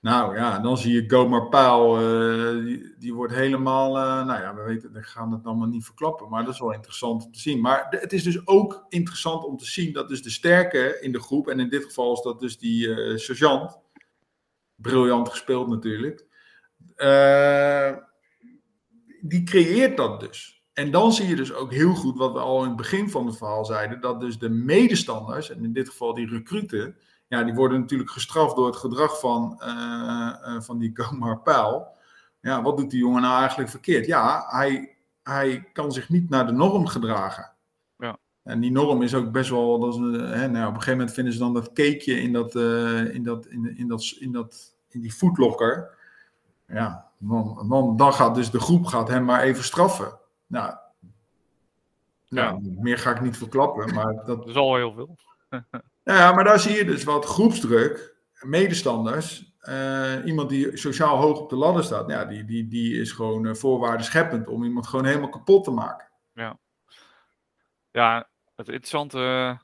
[0.00, 4.62] Nou ja, dan zie je Gomar Paal, uh, die, wordt helemaal, uh, nou ja, we
[4.62, 7.61] weten, we gaan het allemaal niet verklappen, maar dat is wel interessant om te zien.
[7.61, 11.20] Maar het is dus ook interessant om te zien dat dus de sterke in de
[11.20, 13.78] groep, en in dit geval is dat dus die uh, sergeant,
[14.74, 16.26] briljant gespeeld natuurlijk,
[19.20, 20.62] die creëert dat dus.
[20.72, 23.26] En dan zie je dus ook heel goed wat we al in het begin van
[23.26, 26.96] het verhaal zeiden, dat dus de medestanders, en in dit geval die recruten,
[27.29, 31.97] ja, die worden natuurlijk gestraft door het gedrag van, uh, uh, van die Gomar Pijl.
[32.41, 34.07] Ja, wat doet die jongen nou eigenlijk verkeerd?
[34.07, 37.53] Ja, hij, hij kan zich niet naar de norm gedragen.
[37.97, 38.19] Ja.
[38.43, 39.79] En die norm is ook best wel.
[39.79, 42.55] Dat is, hè, nou, op een gegeven moment vinden ze dan dat cakeje in, dat,
[42.55, 45.97] uh, in, dat, in, in, dat, in, dat, in die foodlocker.
[46.67, 50.19] Ja, dan, dan, dan gaat dus de groep gaat hem maar even straffen.
[50.47, 50.75] Nou,
[52.29, 52.71] nou ja.
[52.81, 54.27] meer ga ik niet verklappen, maar dat...
[54.27, 55.17] Dat is al heel veel.
[56.14, 59.53] Ja, maar daar zie je dus wat groepsdruk, medestanders.
[59.62, 63.47] Uh, iemand die sociaal hoog op de ladder staat, ja, die, die, die is gewoon
[63.47, 66.11] uh, scheppend om iemand gewoon helemaal kapot te maken.
[66.33, 66.59] Ja,
[67.90, 69.59] ja het interessante uh,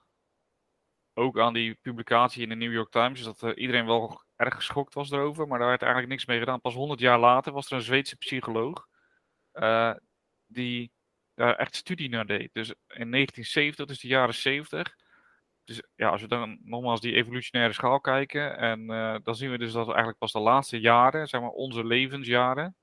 [1.15, 4.95] ook aan die publicatie in de New York Times is dat iedereen wel erg geschokt
[4.95, 6.61] was erover, maar daar werd eigenlijk niks mee gedaan.
[6.61, 8.87] Pas 100 jaar later was er een Zweedse psycholoog
[10.47, 10.93] die
[11.35, 12.51] daar echt studie naar deed.
[12.53, 15.03] Dus in 1970, dus de jaren 70
[15.65, 19.59] dus ja, als we dan nogmaals die evolutionaire schaal kijken, en uh, dan zien we
[19.59, 22.77] dus dat eigenlijk pas de laatste jaren, zeg maar onze levensjaren,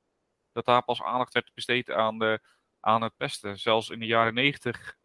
[0.52, 2.40] dat daar pas aandacht werd besteed aan, de,
[2.80, 3.60] aan het pesten.
[3.60, 4.98] Zelfs in de jaren negentig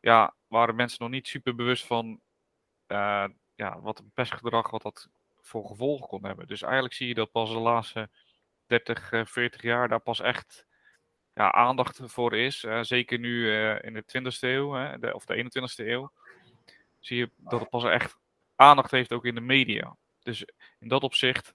[0.00, 2.20] ja, waren mensen nog niet super bewust van
[2.88, 5.08] uh, ja, wat een pestgedrag, wat dat
[5.40, 6.46] voor gevolgen kon hebben.
[6.46, 8.10] Dus eigenlijk zie je dat pas de laatste
[8.66, 10.66] 30, 40 jaar daar pas echt
[11.32, 12.66] ja, aandacht voor is.
[12.80, 16.12] Zeker nu in de 20e eeuw, hè, of de 21e eeuw
[17.06, 18.18] zie je dat het pas echt
[18.56, 19.96] aandacht heeft ook in de media.
[20.22, 20.44] Dus
[20.78, 21.54] in dat opzicht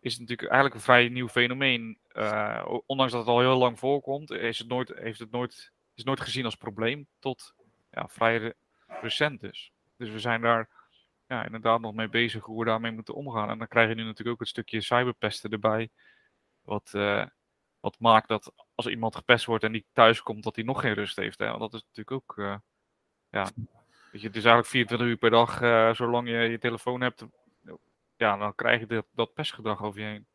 [0.00, 1.98] is het natuurlijk eigenlijk een vrij nieuw fenomeen.
[2.12, 6.04] Uh, ondanks dat het al heel lang voorkomt, is het nooit, heeft het nooit, is
[6.04, 7.54] nooit gezien als probleem tot
[7.90, 8.54] ja, vrij
[8.86, 9.72] recent dus.
[9.96, 10.68] Dus we zijn daar
[11.26, 13.50] ja, inderdaad nog mee bezig hoe we daarmee moeten omgaan.
[13.50, 15.90] En dan krijg je nu natuurlijk ook het stukje cyberpesten erbij.
[16.62, 17.26] Wat, uh,
[17.80, 20.94] wat maakt dat als iemand gepest wordt en die thuis komt, dat hij nog geen
[20.94, 21.38] rust heeft.
[21.38, 21.46] Hè?
[21.46, 22.56] Want dat is natuurlijk ook uh,
[23.30, 23.50] ja,
[24.20, 27.24] je, het is eigenlijk 24 uur per dag, uh, zolang je je telefoon hebt,
[28.16, 30.26] ja, dan krijg je dat, dat pestgedrag over je heen.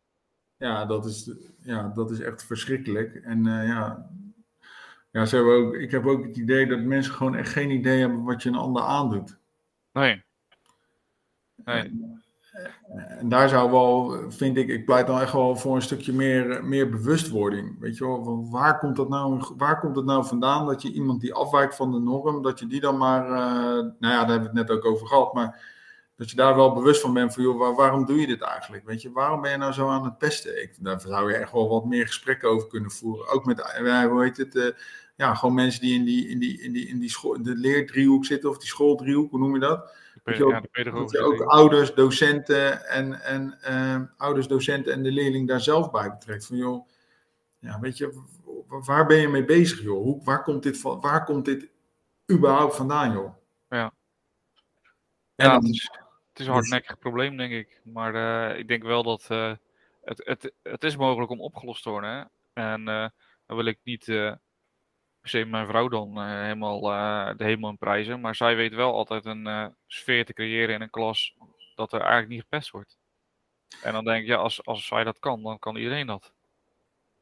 [0.58, 3.16] Ja, dat is, ja, dat is echt verschrikkelijk.
[3.16, 4.10] En uh, ja,
[5.12, 8.00] ja ze hebben ook, ik heb ook het idee dat mensen gewoon echt geen idee
[8.00, 9.38] hebben wat je een ander aandoet.
[9.92, 10.24] Nee.
[11.56, 11.82] Nee.
[11.82, 12.17] En
[13.24, 16.90] daar zou wel, vind ik, ik pleit dan echt wel voor een stukje meer, meer
[16.90, 17.80] bewustwording.
[17.80, 21.22] Weet je wel, waar komt, dat nou, waar komt het nou vandaan dat je iemand
[21.22, 23.36] die afwijkt van de norm, dat je die dan maar, uh,
[24.00, 25.76] nou ja, daar hebben we het net ook over gehad, maar
[26.16, 28.86] dat je daar wel bewust van bent van, joh, waarom doe je dit eigenlijk?
[28.86, 30.70] Weet je, waarom ben je nou zo aan het pesten?
[30.80, 33.28] Daar zou je echt wel wat meer gesprekken over kunnen voeren.
[33.28, 34.76] Ook met, uh, hoe heet het,
[35.16, 38.26] ja, gewoon mensen die in die, in die, in die, in die school, de leerdriehoek
[38.26, 39.92] zitten, of die schooldriehoek, hoe noem je dat?
[40.28, 45.12] Dat je ook, dat je ook ouders, docenten en, en uh, ouders, docenten en de
[45.12, 46.46] leerling daar zelf bij betrekt.
[46.46, 46.88] Van joh,
[47.60, 48.24] ja, weet je,
[48.68, 50.04] waar ben je mee bezig, joh?
[50.04, 51.70] Hoe, waar, komt dit van, waar komt dit
[52.32, 53.34] überhaupt vandaan, joh?
[53.68, 53.94] Ja.
[55.36, 55.90] Ja, het, is,
[56.30, 57.82] het is een hardnekkig probleem, denk ik.
[57.84, 59.54] Maar uh, ik denk wel dat uh,
[60.04, 62.10] het, het, het is mogelijk om opgelost te worden.
[62.10, 62.24] Hè?
[62.64, 63.08] En uh,
[63.46, 64.06] dan wil ik niet
[65.32, 68.22] per se mijn vrouw dan uh, helemaal uh, de hemel in prijzen.
[68.22, 71.36] Maar zij weet wel altijd een uh, sfeer te creëren in een klas
[71.76, 72.98] dat er eigenlijk niet gepest wordt.
[73.84, 76.34] En dan denk ik, ja, als, als zij dat kan, dan kan iedereen dat.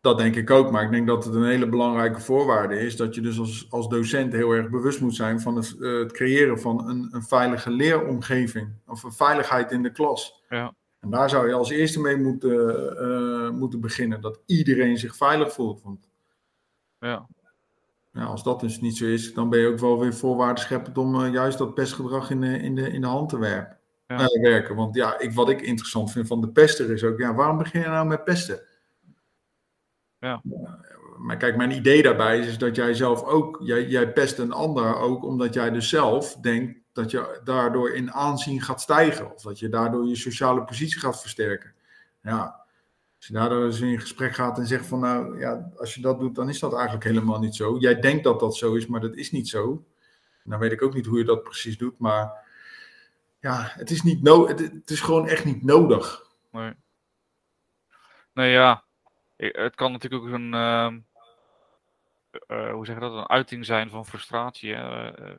[0.02, 3.16] Dat denk ik ook, maar ik denk dat het een hele belangrijke voorwaarde is dat
[3.16, 6.90] je dus als, als docent heel erg bewust moet zijn van het, het creëren van
[6.90, 10.44] een, een veilige leeromgeving of een veiligheid in de klas.
[10.50, 10.76] Ja.
[11.00, 15.82] En daar zou je als eerste mee moeten, moeten beginnen, dat iedereen zich veilig voelt.
[15.82, 16.10] Want
[17.00, 17.28] ja.
[18.16, 20.98] Nou, als dat dus niet zo is, dan ben je ook wel weer voorwaarden scheppend
[20.98, 23.78] om uh, juist dat pestgedrag in de, in de, in de hand te werpen.
[24.08, 24.20] Ja.
[24.20, 24.76] Uh, werken.
[24.76, 27.82] Want ja, ik, wat ik interessant vind van de pester is ook, ja, waarom begin
[27.82, 28.60] je nou met pesten?
[30.20, 30.42] Ja.
[31.18, 34.52] maar kijk, mijn idee daarbij is, is dat jij zelf ook, jij, jij pest een
[34.52, 39.34] ander ook omdat jij dus zelf denkt dat je daardoor in aanzien gaat stijgen.
[39.34, 41.74] Of dat je daardoor je sociale positie gaat versterken.
[42.22, 42.65] Ja,
[43.34, 46.50] Als je in gesprek gaat en zegt van nou ja, als je dat doet, dan
[46.50, 47.78] is dat eigenlijk helemaal niet zo.
[47.78, 49.86] Jij denkt dat dat zo is, maar dat is niet zo.
[50.44, 52.46] Nou weet ik ook niet hoe je dat precies doet, maar
[53.40, 56.26] ja, het is, niet no het, is gewoon echt niet nodig.
[58.34, 58.52] Nee.
[58.52, 58.84] Ja.
[59.36, 61.00] Het kan natuurlijk ook een, ehm,
[62.48, 64.74] eh, hoe zeg dat, een uiting zijn van frustratie.
[64.74, 65.34] Eh,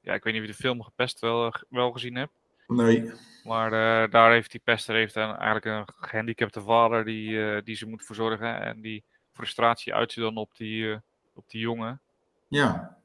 [0.00, 2.39] ja, ik weet niet of je de film Gepest wel, wel gezien hebt.
[2.70, 3.12] Nee.
[3.44, 7.76] Maar uh, daar heeft die pester heeft dan eigenlijk een gehandicapte vader die, uh, die
[7.76, 8.60] ze moet verzorgen.
[8.60, 10.96] En die frustratie uit dan op die, uh,
[11.34, 12.00] op die jongen.
[12.48, 12.98] Ja.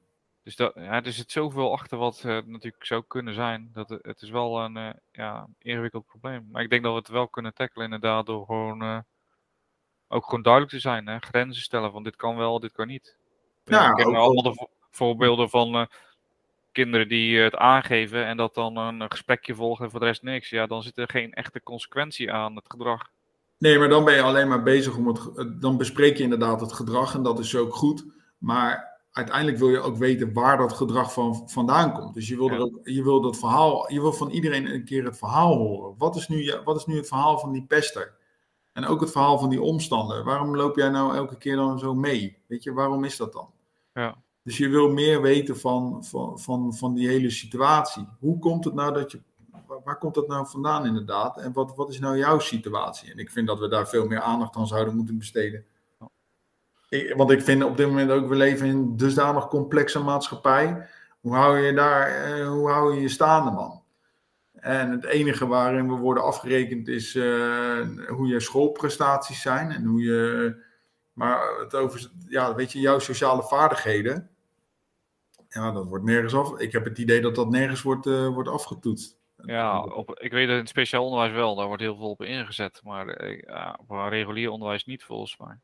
[0.44, 3.70] Dus dat, ja, er zit zoveel achter wat natuurlijk zou kunnen zijn.
[3.74, 6.48] Dat het, is wel een ja, ingewikkeld probleem.
[6.52, 9.04] Maar ik denk dat we het wel kunnen tackelen inderdaad door gewoon
[10.08, 11.08] ook gewoon duidelijk te zijn.
[11.08, 11.20] Hè?
[11.20, 13.18] Grenzen stellen van dit kan wel, dit kan niet.
[13.64, 15.88] Ja, ik ken allemaal de voorbeelden van
[16.76, 20.50] kinderen die het aangeven en dat dan een gesprekje volgen en voor de rest niks.
[20.50, 23.10] Ja, dan zit er geen echte consequentie aan het gedrag.
[23.58, 25.62] Nee, maar dan ben je alleen maar bezig om het.
[25.62, 28.06] Dan bespreek je inderdaad het gedrag en dat is ook goed.
[28.38, 32.14] Maar uiteindelijk wil je ook weten waar dat gedrag van, vandaan komt.
[32.14, 35.04] Dus je wil, er ook, je wil dat verhaal, je wil van iedereen een keer
[35.04, 35.96] het verhaal horen.
[35.98, 38.14] Wat is, nu, wat is nu het verhaal van die pester?
[38.74, 40.24] En ook het verhaal van die omstander.
[40.24, 42.38] Waarom loop jij nou elke keer dan zo mee?
[42.48, 43.50] Weet je, waarom is dat dan?
[43.94, 44.24] Ja.
[44.46, 48.08] Dus je wil meer weten van, van, van, van die hele situatie.
[48.20, 49.20] Hoe komt het nou dat je.
[49.84, 51.38] Waar komt dat nou vandaan inderdaad?
[51.38, 53.12] En wat, wat is nou jouw situatie?
[53.12, 55.66] En ik vind dat we daar veel meer aandacht aan zouden moeten besteden.
[56.90, 60.88] Ik, want ik vind op dit moment ook, we leven in een dusdanig complexe maatschappij.
[61.22, 63.82] Hoe hou je daar, eh, hoe hou je je staande man?
[64.54, 70.02] En het enige waarin we worden afgerekend is uh, hoe je schoolprestaties zijn en hoe
[70.02, 70.56] je.
[71.14, 74.30] Maar het over, ja, weet je, jouw sociale vaardigheden.
[75.56, 76.60] Ja, dat wordt nergens af.
[76.60, 79.18] Ik heb het idee dat dat nergens wordt, uh, wordt afgetoetst.
[79.46, 82.24] Ja, op, ik weet dat in het speciaal onderwijs wel, daar wordt heel veel op
[82.24, 82.82] ingezet.
[82.84, 85.60] Maar uh, op regulier onderwijs niet volgens mij.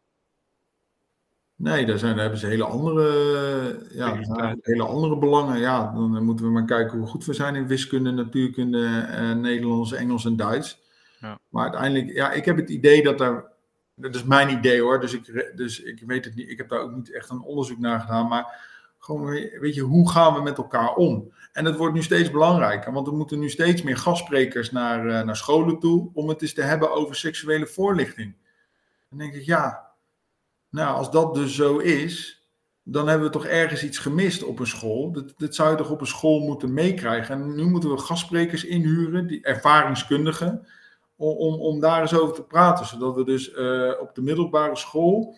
[1.56, 4.16] Nee, daar, zijn, daar hebben ze hele andere, ja,
[4.62, 5.60] hele andere belangen.
[5.60, 9.92] Ja, dan moeten we maar kijken hoe goed we zijn in wiskunde, natuurkunde, eh, Nederlands,
[9.92, 10.80] Engels en Duits.
[11.20, 11.40] Ja.
[11.50, 13.52] Maar uiteindelijk, ja, ik heb het idee dat daar,
[13.96, 16.82] dat is mijn idee hoor, dus ik, dus ik weet het niet, ik heb daar
[16.82, 18.70] ook niet echt een onderzoek naar gedaan, maar
[19.04, 21.34] gewoon, weet je, hoe gaan we met elkaar om?
[21.52, 25.22] En het wordt nu steeds belangrijker, want er moeten nu steeds meer gastsprekers naar, uh,
[25.22, 28.36] naar scholen toe om het eens te hebben over seksuele voorlichting.
[29.10, 29.92] Dan denk ik, ja,
[30.70, 32.46] nou, als dat dus zo is,
[32.84, 35.12] dan hebben we toch ergens iets gemist op een school.
[35.12, 37.36] Dat, dat zou je toch op een school moeten meekrijgen.
[37.36, 40.68] En nu moeten we gastsprekers inhuren, die ervaringskundigen,
[41.16, 42.86] om, om, daar eens over te praten.
[42.86, 45.36] Zodat we dus uh, op de middelbare school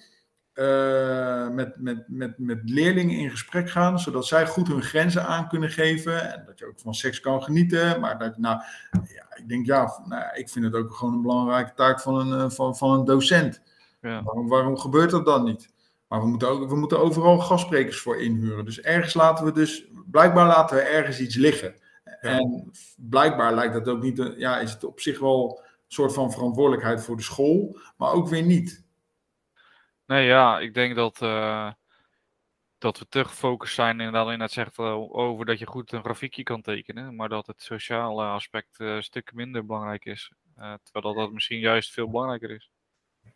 [0.53, 5.47] uh, met, met, met, met leerlingen in gesprek gaan, zodat zij goed hun grenzen aan
[5.47, 6.33] kunnen geven.
[6.33, 7.99] En dat je ook van seks kan genieten.
[7.99, 8.61] Maar dat, nou,
[8.91, 12.39] ja, ik denk ja, nou, ik vind het ook gewoon een belangrijke taak van een,
[12.39, 13.61] eh, van, van een docent.
[14.01, 14.23] Ja.
[14.23, 15.71] Waarom, waarom gebeurt dat dan niet?
[16.07, 18.65] Maar we moeten, ook, we moeten overal gastsprekers voor inhuren.
[18.65, 21.75] Dus ergens laten we dus, blijkbaar laten we ergens iets liggen.
[22.03, 26.31] En blijkbaar lijkt dat ook niet, ja, is het op zich wel een soort van
[26.31, 28.82] verantwoordelijkheid voor de school, maar ook weer niet.
[30.05, 31.71] Nee, ja, ik denk dat, uh,
[32.77, 36.43] dat we te gefocust zijn inderdaad in het zegt over dat je goed een grafiekje
[36.43, 40.31] kan tekenen, maar dat het sociale aspect uh, een stuk minder belangrijk is.
[40.55, 42.69] Terwijl dat, dat misschien juist veel belangrijker is.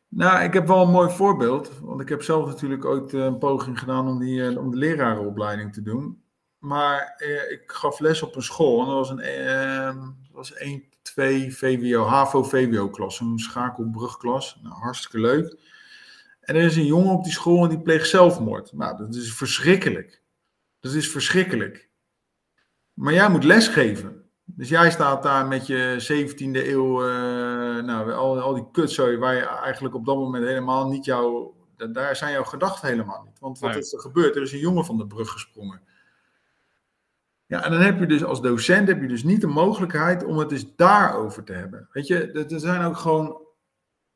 [0.09, 1.79] Nou, ik heb wel een mooi voorbeeld.
[1.81, 4.77] Want ik heb zelf natuurlijk ooit eh, een poging gedaan om, die, eh, om de
[4.77, 6.21] lerarenopleiding te doen.
[6.59, 8.79] Maar eh, ik gaf les op een school.
[8.79, 9.97] En dat was een, eh,
[10.31, 13.19] was 1, 2 VWO, HAVO-VWO-klas.
[13.19, 14.59] Een schakelbrugklas.
[14.63, 15.75] Nou, hartstikke leuk.
[16.47, 18.73] En er is een jongen op die school en die pleegt zelfmoord.
[18.73, 20.21] Nou, dat is verschrikkelijk.
[20.79, 21.89] Dat is verschrikkelijk.
[22.93, 24.23] Maar jij moet lesgeven.
[24.43, 29.35] Dus jij staat daar met je 17e eeuw, uh, nou, al, al die kutzooi waar
[29.35, 31.55] je eigenlijk op dat moment helemaal niet jouw,
[31.91, 33.39] daar zijn jouw gedachten helemaal niet.
[33.39, 33.79] Want wat nee.
[33.79, 34.35] is er gebeurd?
[34.35, 35.81] Er is een jongen van de brug gesprongen.
[37.45, 40.37] Ja, en dan heb je dus als docent heb je dus niet de mogelijkheid om
[40.37, 41.87] het dus daarover te hebben.
[41.91, 43.46] Weet je, er zijn ook gewoon,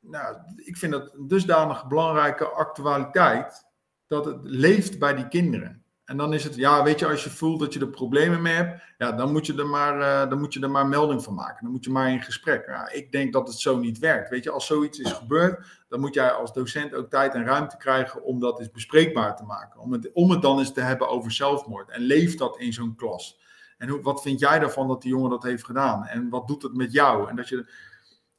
[0.01, 3.65] nou, ik vind dat een dusdanig belangrijke actualiteit,
[4.07, 5.83] dat het leeft bij die kinderen.
[6.11, 8.53] En dan is het, ja, weet je, als je voelt dat je er problemen mee
[8.53, 11.33] hebt, ja, dan moet je er maar, uh, dan moet je er maar melding van
[11.33, 11.63] maken.
[11.63, 12.67] Dan moet je maar in gesprek.
[12.67, 14.29] Ja, ik denk dat het zo niet werkt.
[14.29, 17.77] Weet je, als zoiets is gebeurd, dan moet jij als docent ook tijd en ruimte
[17.77, 19.79] krijgen om dat eens bespreekbaar te maken.
[19.79, 21.89] Om het, om het dan eens te hebben over zelfmoord.
[21.89, 23.39] En leeft dat in zo'n klas?
[23.77, 26.05] En hoe, wat vind jij daarvan dat die jongen dat heeft gedaan?
[26.05, 27.29] En wat doet het met jou?
[27.29, 27.69] En dat je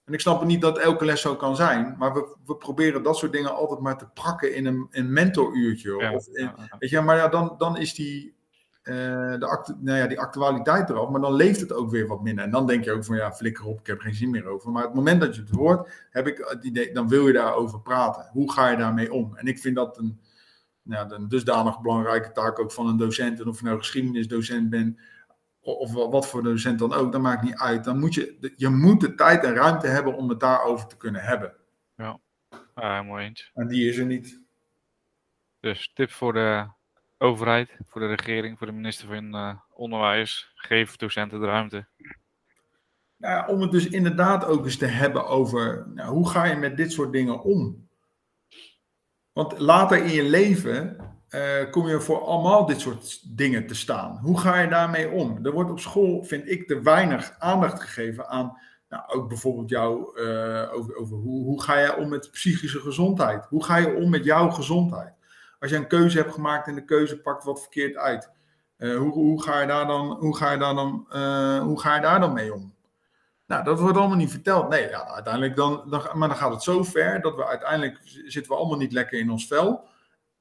[0.04, 3.16] en ik snap niet dat elke les zo kan zijn, maar we, we proberen dat
[3.16, 5.96] soort dingen altijd maar te prakken in een, een mentoruurtje.
[5.98, 6.76] Ja, of in, ja, ja.
[6.78, 8.34] Weet je, maar ja, dan, dan is die.
[8.82, 8.94] eh,
[9.38, 12.44] de nou ja, die actualiteit eraf, maar dan leeft het ook weer wat minder.
[12.44, 14.70] En dan denk je ook van ja, flikker op, ik heb geen zin meer over.
[14.70, 17.80] Maar het moment dat je het hoort, heb ik het idee, dan wil je daarover
[17.80, 18.28] praten.
[18.32, 19.36] Hoe ga je daarmee om?
[19.36, 20.20] En ik vind dat een,
[20.82, 23.40] nou, een dusdanig belangrijke taak ook van een docent.
[23.40, 25.00] En of je nou geschiedenisdocent bent,
[25.62, 27.84] of wat voor docent dan ook, dat maakt niet uit.
[27.84, 31.22] Dan moet je, je moet de tijd en ruimte hebben om het daarover te kunnen
[31.22, 31.54] hebben.
[31.96, 32.18] Ja,
[32.74, 33.50] uh, mooi eens.
[33.54, 34.40] En die is er niet.
[35.60, 36.66] Dus tip voor de
[37.18, 40.52] overheid, voor de regering, voor de minister van uh, Onderwijs.
[40.54, 41.86] Geef docenten de ruimte.
[43.16, 46.76] Nou, om het dus inderdaad ook eens te hebben over nou, hoe ga je met
[46.76, 47.88] dit soort dingen om?
[49.32, 50.96] Want later in je leven
[51.34, 54.18] uh, kom je voor allemaal dit soort dingen te staan.
[54.22, 55.38] Hoe ga je daarmee om?
[55.42, 60.20] Er wordt op school, vind ik, te weinig aandacht gegeven aan nou, ook bijvoorbeeld jou
[60.20, 63.46] uh, over, over hoe, hoe ga je om met psychische gezondheid?
[63.48, 65.12] Hoe ga je om met jouw gezondheid?
[65.60, 68.30] Als je een keuze hebt gemaakt en de keuze pakt wat verkeerd uit,
[68.78, 70.58] uh, hoe, hoe, ga je daar dan, hoe, ga je
[71.62, 72.74] hoe ga je daar dan mee om?
[73.46, 74.68] Nou, dat wordt allemaal niet verteld.
[74.68, 78.52] Nee, ja, uiteindelijk dan, dan, maar dan gaat het zo ver dat we uiteindelijk zitten
[78.52, 79.84] we allemaal niet lekker in ons vel.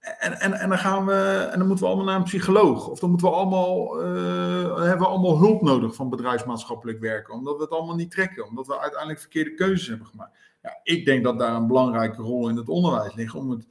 [0.01, 2.87] En, en, en, dan gaan we, en dan moeten we allemaal naar een psycholoog.
[2.87, 7.33] Of dan moeten we allemaal, uh, hebben we allemaal hulp nodig van bedrijfsmaatschappelijk werken.
[7.33, 8.47] Omdat we het allemaal niet trekken.
[8.47, 10.37] Omdat we uiteindelijk verkeerde keuzes hebben gemaakt.
[10.61, 13.35] Ja, ik denk dat daar een belangrijke rol in het onderwijs ligt.
[13.35, 13.67] Om, het,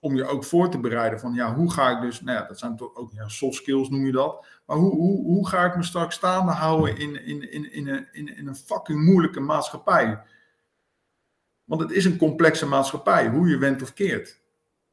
[0.00, 2.58] om je ook voor te bereiden van ja, hoe ga ik dus, nou ja, dat
[2.58, 4.46] zijn toch ook ja, soft skills noem je dat.
[4.66, 8.08] Maar hoe, hoe, hoe ga ik me straks staande houden in, in, in, in, een,
[8.12, 10.22] in, in een fucking moeilijke maatschappij?
[11.64, 14.37] Want het is een complexe maatschappij, hoe je went of keert.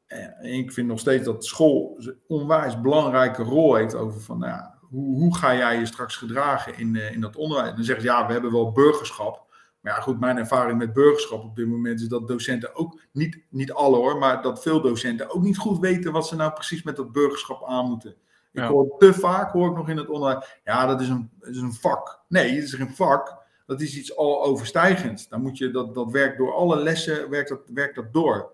[0.06, 4.52] En ik vind nog steeds dat school een onwijs belangrijke rol heeft over van, nou
[4.52, 7.70] ja, hoe, hoe ga jij je straks gedragen in, in dat onderwijs?
[7.70, 9.44] En dan zeggen ze, ja, we hebben wel burgerschap.
[9.80, 13.42] Maar ja, goed, mijn ervaring met burgerschap op dit moment is dat docenten ook, niet,
[13.50, 16.82] niet alle hoor, maar dat veel docenten ook niet goed weten wat ze nou precies
[16.82, 18.10] met dat burgerschap aan moeten.
[18.52, 18.68] Ik ja.
[18.68, 21.60] hoor te vaak, hoor ik nog in het onderwijs, ja, dat is een, dat is
[21.60, 22.20] een vak.
[22.28, 23.44] Nee, het is geen vak.
[23.66, 25.28] Dat is iets al overstijgends.
[25.28, 28.52] Dan moet je, dat, dat werkt door alle lessen, werkt dat, werkt dat door.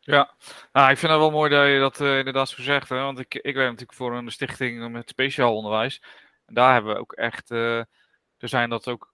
[0.00, 0.34] Ja,
[0.72, 2.88] nou, ik vind het wel mooi dat je dat uh, inderdaad zo zegt.
[2.88, 2.96] Hè?
[2.96, 6.02] Want ik, ik werk natuurlijk voor een stichting met speciaal onderwijs.
[6.46, 7.78] En daar hebben we ook echt, uh,
[8.36, 9.12] er zijn dat ook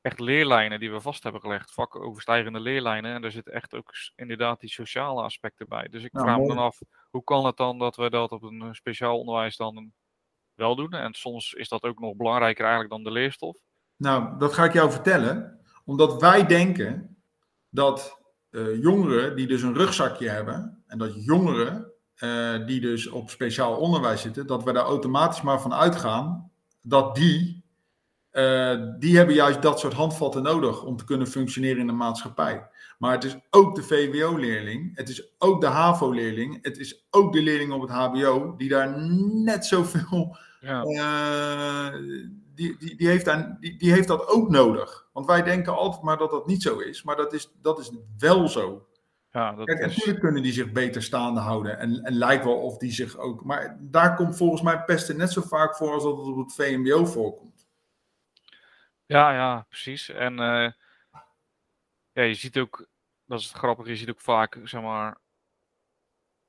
[0.00, 1.72] echt leerlijnen die we vast hebben gelegd.
[1.72, 3.14] Vakoverstijgende leerlijnen.
[3.14, 5.88] En daar zitten echt ook inderdaad die sociale aspecten bij.
[5.88, 6.48] Dus ik nou, vraag mooi.
[6.48, 6.78] me dan af,
[7.10, 9.92] hoe kan het dan dat we dat op een eh, speciaal onderwijs dan
[10.54, 10.92] wel doen?
[10.92, 13.56] En soms is dat ook nog belangrijker eigenlijk dan de leerstof.
[13.96, 15.60] Nou, dat ga ik jou vertellen.
[15.84, 17.22] Omdat wij denken
[17.68, 23.30] dat uh, jongeren die dus een rugzakje hebben, en dat jongeren uh, die dus op
[23.30, 26.50] speciaal onderwijs zitten, dat we daar automatisch maar van uitgaan
[26.82, 27.64] dat die,
[28.32, 32.68] uh, die hebben juist dat soort handvatten nodig om te kunnen functioneren in de maatschappij.
[32.98, 37.42] Maar het is ook de VWO-leerling, het is ook de HAVO-leerling, het is ook de
[37.42, 40.82] leerling op het HBO, die daar net zoveel ja
[42.58, 45.08] die, die, die, heeft dan, die, die heeft dat ook nodig.
[45.12, 47.02] Want wij denken altijd maar dat dat niet zo is.
[47.02, 48.88] Maar dat is, dat is wel zo.
[49.30, 49.96] Ja, dat Kijk, is...
[49.96, 51.78] natuurlijk kunnen die zich beter staande houden.
[51.78, 53.44] En, en lijkt wel of die zich ook.
[53.44, 56.54] Maar daar komt volgens mij pesten net zo vaak voor als dat het op het
[56.54, 57.68] VMBO voorkomt.
[59.06, 60.08] Ja, ja, precies.
[60.08, 60.70] En uh,
[62.12, 62.88] ja, je ziet ook,
[63.24, 65.18] dat is het grappige, je ziet ook vaak, zeg maar,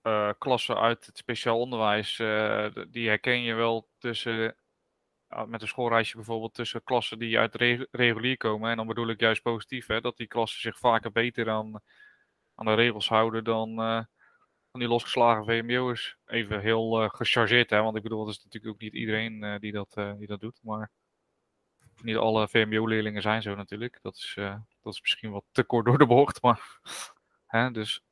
[0.03, 2.19] uh, klassen uit het speciaal onderwijs.
[2.19, 4.55] Uh, die herken je wel tussen
[5.45, 7.55] met een schoolreisje bijvoorbeeld tussen klassen die uit
[7.91, 8.69] regulier komen.
[8.69, 11.81] En dan bedoel ik juist positief, hè, dat die klassen zich vaker beter aan,
[12.55, 14.07] aan de regels houden dan, dan
[14.79, 16.17] die losgeslagen VMBO'ers.
[16.25, 19.59] Even heel uh, gechargeerd, hè, want ik bedoel, dat is natuurlijk ook niet iedereen uh,
[19.59, 20.59] die, dat, die dat doet.
[20.63, 20.91] Maar
[22.01, 23.99] niet alle VMBO-leerlingen zijn zo natuurlijk.
[24.01, 24.33] Dat is,
[24.81, 26.41] dat is misschien wat te kort door de bocht.
[26.41, 26.79] Maar,
[27.55, 28.03] hè, dus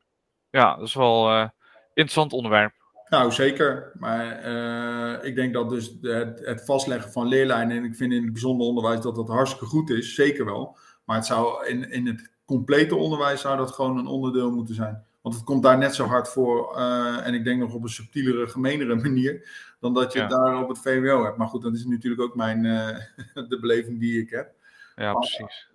[0.50, 1.52] ja, dat is wel een
[1.88, 2.87] interessant onderwerp.
[3.10, 3.92] Nou, zeker.
[3.94, 8.24] Maar uh, ik denk dat dus het, het, vastleggen van leerlijnen, en ik vind in
[8.24, 10.78] het bijzonder onderwijs dat dat hartstikke goed is, zeker wel.
[11.06, 15.06] Maar het zou in, in het complete onderwijs zou dat gewoon een onderdeel moeten zijn.
[15.22, 17.90] Want het komt daar net zo hard voor, uh, en ik denk nog op een
[17.90, 19.50] subtielere, gemenere manier,
[19.80, 20.28] dan dat je ja.
[20.28, 21.38] daar op het VWO hebt.
[21.38, 22.98] Maar goed, dat is natuurlijk ook mijn, uh,
[23.50, 24.54] de beleving die ik heb.
[24.96, 25.70] Ja, maar, precies.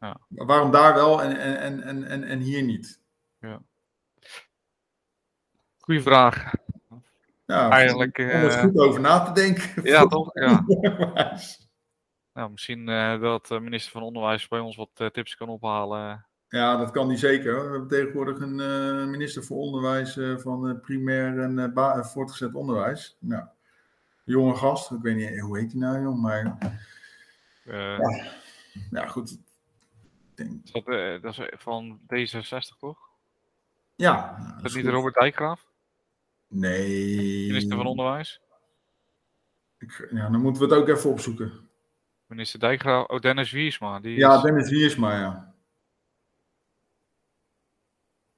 [0.00, 0.20] Ja.
[0.28, 3.00] Waarom daar wel en, en, en, en, en hier niet?
[3.40, 3.62] Ja.
[5.86, 6.52] Goeie vraag.
[7.44, 9.82] Ja, Eigenlijk, om er goed over na te denken.
[9.82, 10.30] Ja, toch?
[10.32, 10.64] Ja.
[12.34, 16.26] nou, misschien uh, dat de minister van Onderwijs bij ons wat uh, tips kan ophalen.
[16.48, 17.54] Ja, dat kan die zeker.
[17.54, 23.16] We hebben tegenwoordig een uh, minister voor Onderwijs van primair en voortgezet onderwijs.
[23.20, 23.44] Nou,
[24.24, 26.58] jonge gast, ik weet niet hoe heet hij nou, jong, maar.
[27.64, 27.98] ja.
[28.90, 29.38] ja, goed.
[30.34, 30.72] Denk...
[30.72, 30.84] Dat,
[31.22, 32.98] dat, is van D66, toch?
[33.96, 34.36] Ja.
[34.56, 35.74] Is dat niet Robert Dijkgraaf?
[36.60, 37.46] Nee.
[37.46, 38.40] Minister van Onderwijs?
[39.78, 41.52] Ik, ja, dan moeten we het ook even opzoeken.
[42.26, 44.00] Minister Dijkgraaf, oh Dennis Wiersma.
[44.00, 45.54] Die Ja, is- Dennis Wiersma, ja.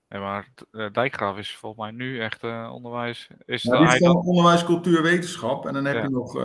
[0.09, 3.29] Nee, maar eh, Dijkgraaf is volgens mij nu echt eh, onderwijs.
[3.45, 5.67] Is Ja, dit is dan- onderwijs, cultuur, wetenschap.
[5.67, 6.03] En dan heb Ja.
[6.03, 6.37] je nog.
[6.37, 6.43] eh,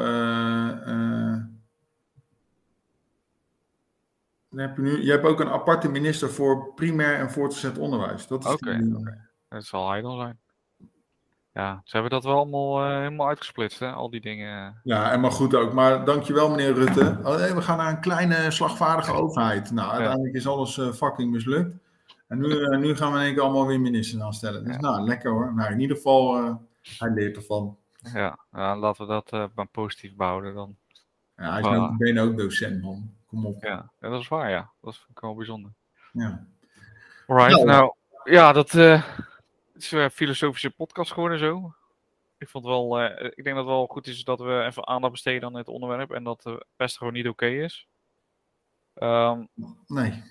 [4.50, 8.28] dan heb je, nu, je hebt ook een aparte minister voor primair en voortgezet onderwijs.
[8.28, 8.90] Dat is Oké,
[9.50, 10.40] Dat zal hij dan zijn.
[11.54, 13.92] Ja, ze hebben dat wel allemaal eh, helemaal uitgesplitst, hè?
[13.92, 14.80] Al die dingen.
[14.84, 15.74] Ja, en maar goed ook.
[15.74, 17.18] Maar dankjewel, meneer Rutte.
[17.24, 19.72] Oh, nee, we gaan naar een kleine, slagvaardige overheid.
[19.72, 21.76] Nou, uiteindelijk is alles eh, fucking mislukt.
[22.28, 24.64] En nu, eh, nu gaan we in één keer allemaal weer ministers aanstellen.
[24.64, 24.80] Dus Ja.
[24.82, 25.54] nou, lekker hoor.
[25.56, 26.36] Nou, in ieder geval,
[26.98, 27.78] hij leert ervan.
[28.14, 30.76] Ja, ja, laten we dat maar positief behouden dan.
[31.38, 33.12] Ja, hij is nou bene ook docent, man.
[33.28, 33.64] Kom op.
[33.64, 34.70] Ja, ja, dat is waar, ja.
[34.82, 35.72] Dat vind ik wel bijzonder.
[36.12, 36.46] Ja.
[37.28, 37.66] Alright, Nou.
[37.66, 37.94] nou,
[38.24, 38.74] ja, dat
[39.84, 41.74] is een filosofische podcast geworden zo.
[42.38, 45.12] Ik vond wel, eh, ik denk dat het wel goed is dat we even aandacht
[45.14, 47.88] besteden aan het onderwerp en dat de pest gewoon niet oké is.
[48.94, 49.46] Ehm,
[49.88, 50.24] Nee.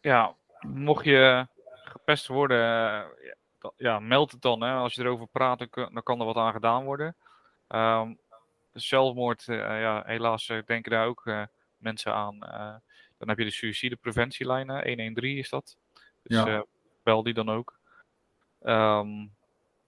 [0.00, 1.46] ja, mocht je
[1.84, 4.60] gepest worden, eh, ja, meld het dan.
[4.62, 4.72] Hè.
[4.72, 7.16] Als je erover praat, dan, kan er wat aan gedaan worden.
[7.68, 8.14] Ehm,
[8.72, 11.42] zelfmoord, eh, ja, helaas eh, denken daar ook eh,
[11.76, 12.42] mensen aan.
[12.42, 12.74] eh,
[13.18, 15.76] dan heb je de suïcidepreventielijnen, 113 is dat.
[16.22, 16.46] Dus Ja.
[16.46, 16.60] eh,
[17.02, 17.78] bel die dan ook.
[18.66, 19.08] Ehm,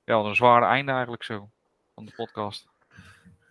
[0.04, 1.48] ja, wat een zware einde eigenlijk zo
[1.94, 2.68] van de podcast.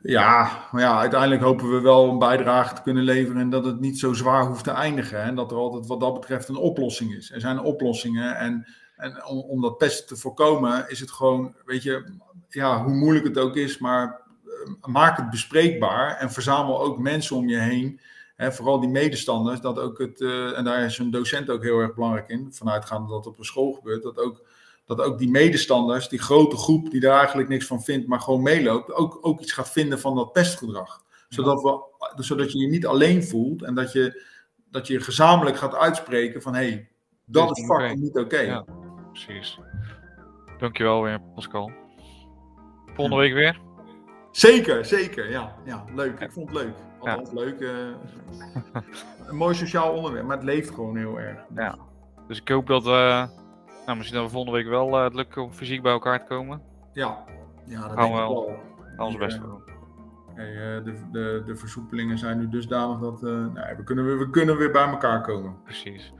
[0.02, 3.80] Ja, maar ja, uiteindelijk hopen we wel een bijdrage te kunnen leveren en dat het
[3.80, 5.22] niet zo zwaar hoeft te eindigen.
[5.22, 7.32] En dat er altijd wat dat betreft een oplossing is.
[7.32, 11.84] Er zijn oplossingen en, en om, om dat pesten te voorkomen is het gewoon, weet
[11.84, 12.14] je,
[12.50, 17.36] ja, hoe moeilijk het ook is, maar eh, maak het bespreekbaar en verzamel ook mensen
[17.36, 18.00] om je heen.
[18.36, 21.80] Hè, vooral die medestanders, dat ook het, eh, en daar is een docent ook heel
[21.80, 24.46] erg belangrijk in, vanuitgaande dat het op een school gebeurt, dat ook
[24.88, 28.42] dat ook die medestanders, die grote groep die daar eigenlijk niks van vindt, maar gewoon
[28.42, 31.04] meeloopt, ook, ook iets gaat vinden van dat pestgedrag.
[31.30, 34.24] Zodat, we, zodat je je niet alleen voelt en dat je,
[34.72, 36.90] dat je gezamenlijk gaat uitspreken van hé, hey,
[37.26, 38.40] dat is fucking niet oké.
[38.40, 38.66] Ja.
[39.12, 39.60] Precies.
[40.58, 41.72] Dankjewel weer, Pascal.
[42.94, 43.60] Volgende week weer.
[44.32, 45.30] Zeker, zeker.
[45.30, 46.20] Ja, ja, leuk.
[46.20, 46.76] Ik vond het leuk.
[47.00, 47.60] Althans, leuk.
[47.60, 47.70] eh,
[49.28, 51.40] een mooi sociaal onderwerp, maar het leeft gewoon heel erg.
[51.56, 51.78] Ja.
[52.28, 53.28] Dus ik hoop dat we,
[53.88, 56.26] nou, misschien dat we volgende week wel eh, het lukt om fysiek bij elkaar te
[56.26, 56.62] komen.
[56.94, 57.24] Ja,
[57.66, 58.60] ja dat Gaan denk we wel.
[58.98, 59.62] ons best voor doen.
[60.36, 64.20] hey, eh, de, de, de versoepelingen zijn nu dusdanig dat eh, nou, we, kunnen weer,
[64.20, 65.56] we kunnen weer bij elkaar komen.
[65.64, 66.14] Precies.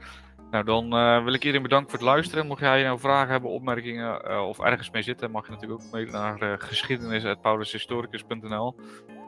[0.50, 0.88] Nou, dan
[1.24, 2.46] wil ik iedereen bedanken voor het luisteren.
[2.46, 6.12] Mocht jij nou vragen hebben, opmerkingen of ergens mee zitten, mag je natuurlijk ook mailen
[6.12, 8.76] naar geschiedenis.paulushistoricus.nl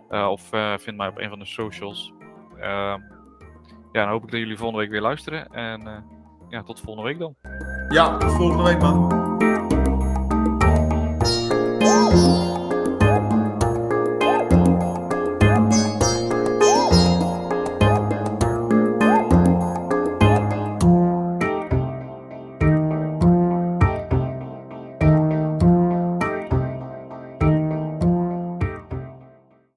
[0.09, 2.13] of vind mij op een van de socials.
[2.57, 2.63] Uh,
[3.93, 5.47] ja, dan hoop ik dat jullie volgende week weer luisteren.
[5.47, 6.05] En
[6.49, 7.35] ja, tot volgende week dan.
[7.91, 9.20] Ja, tot volgende week man.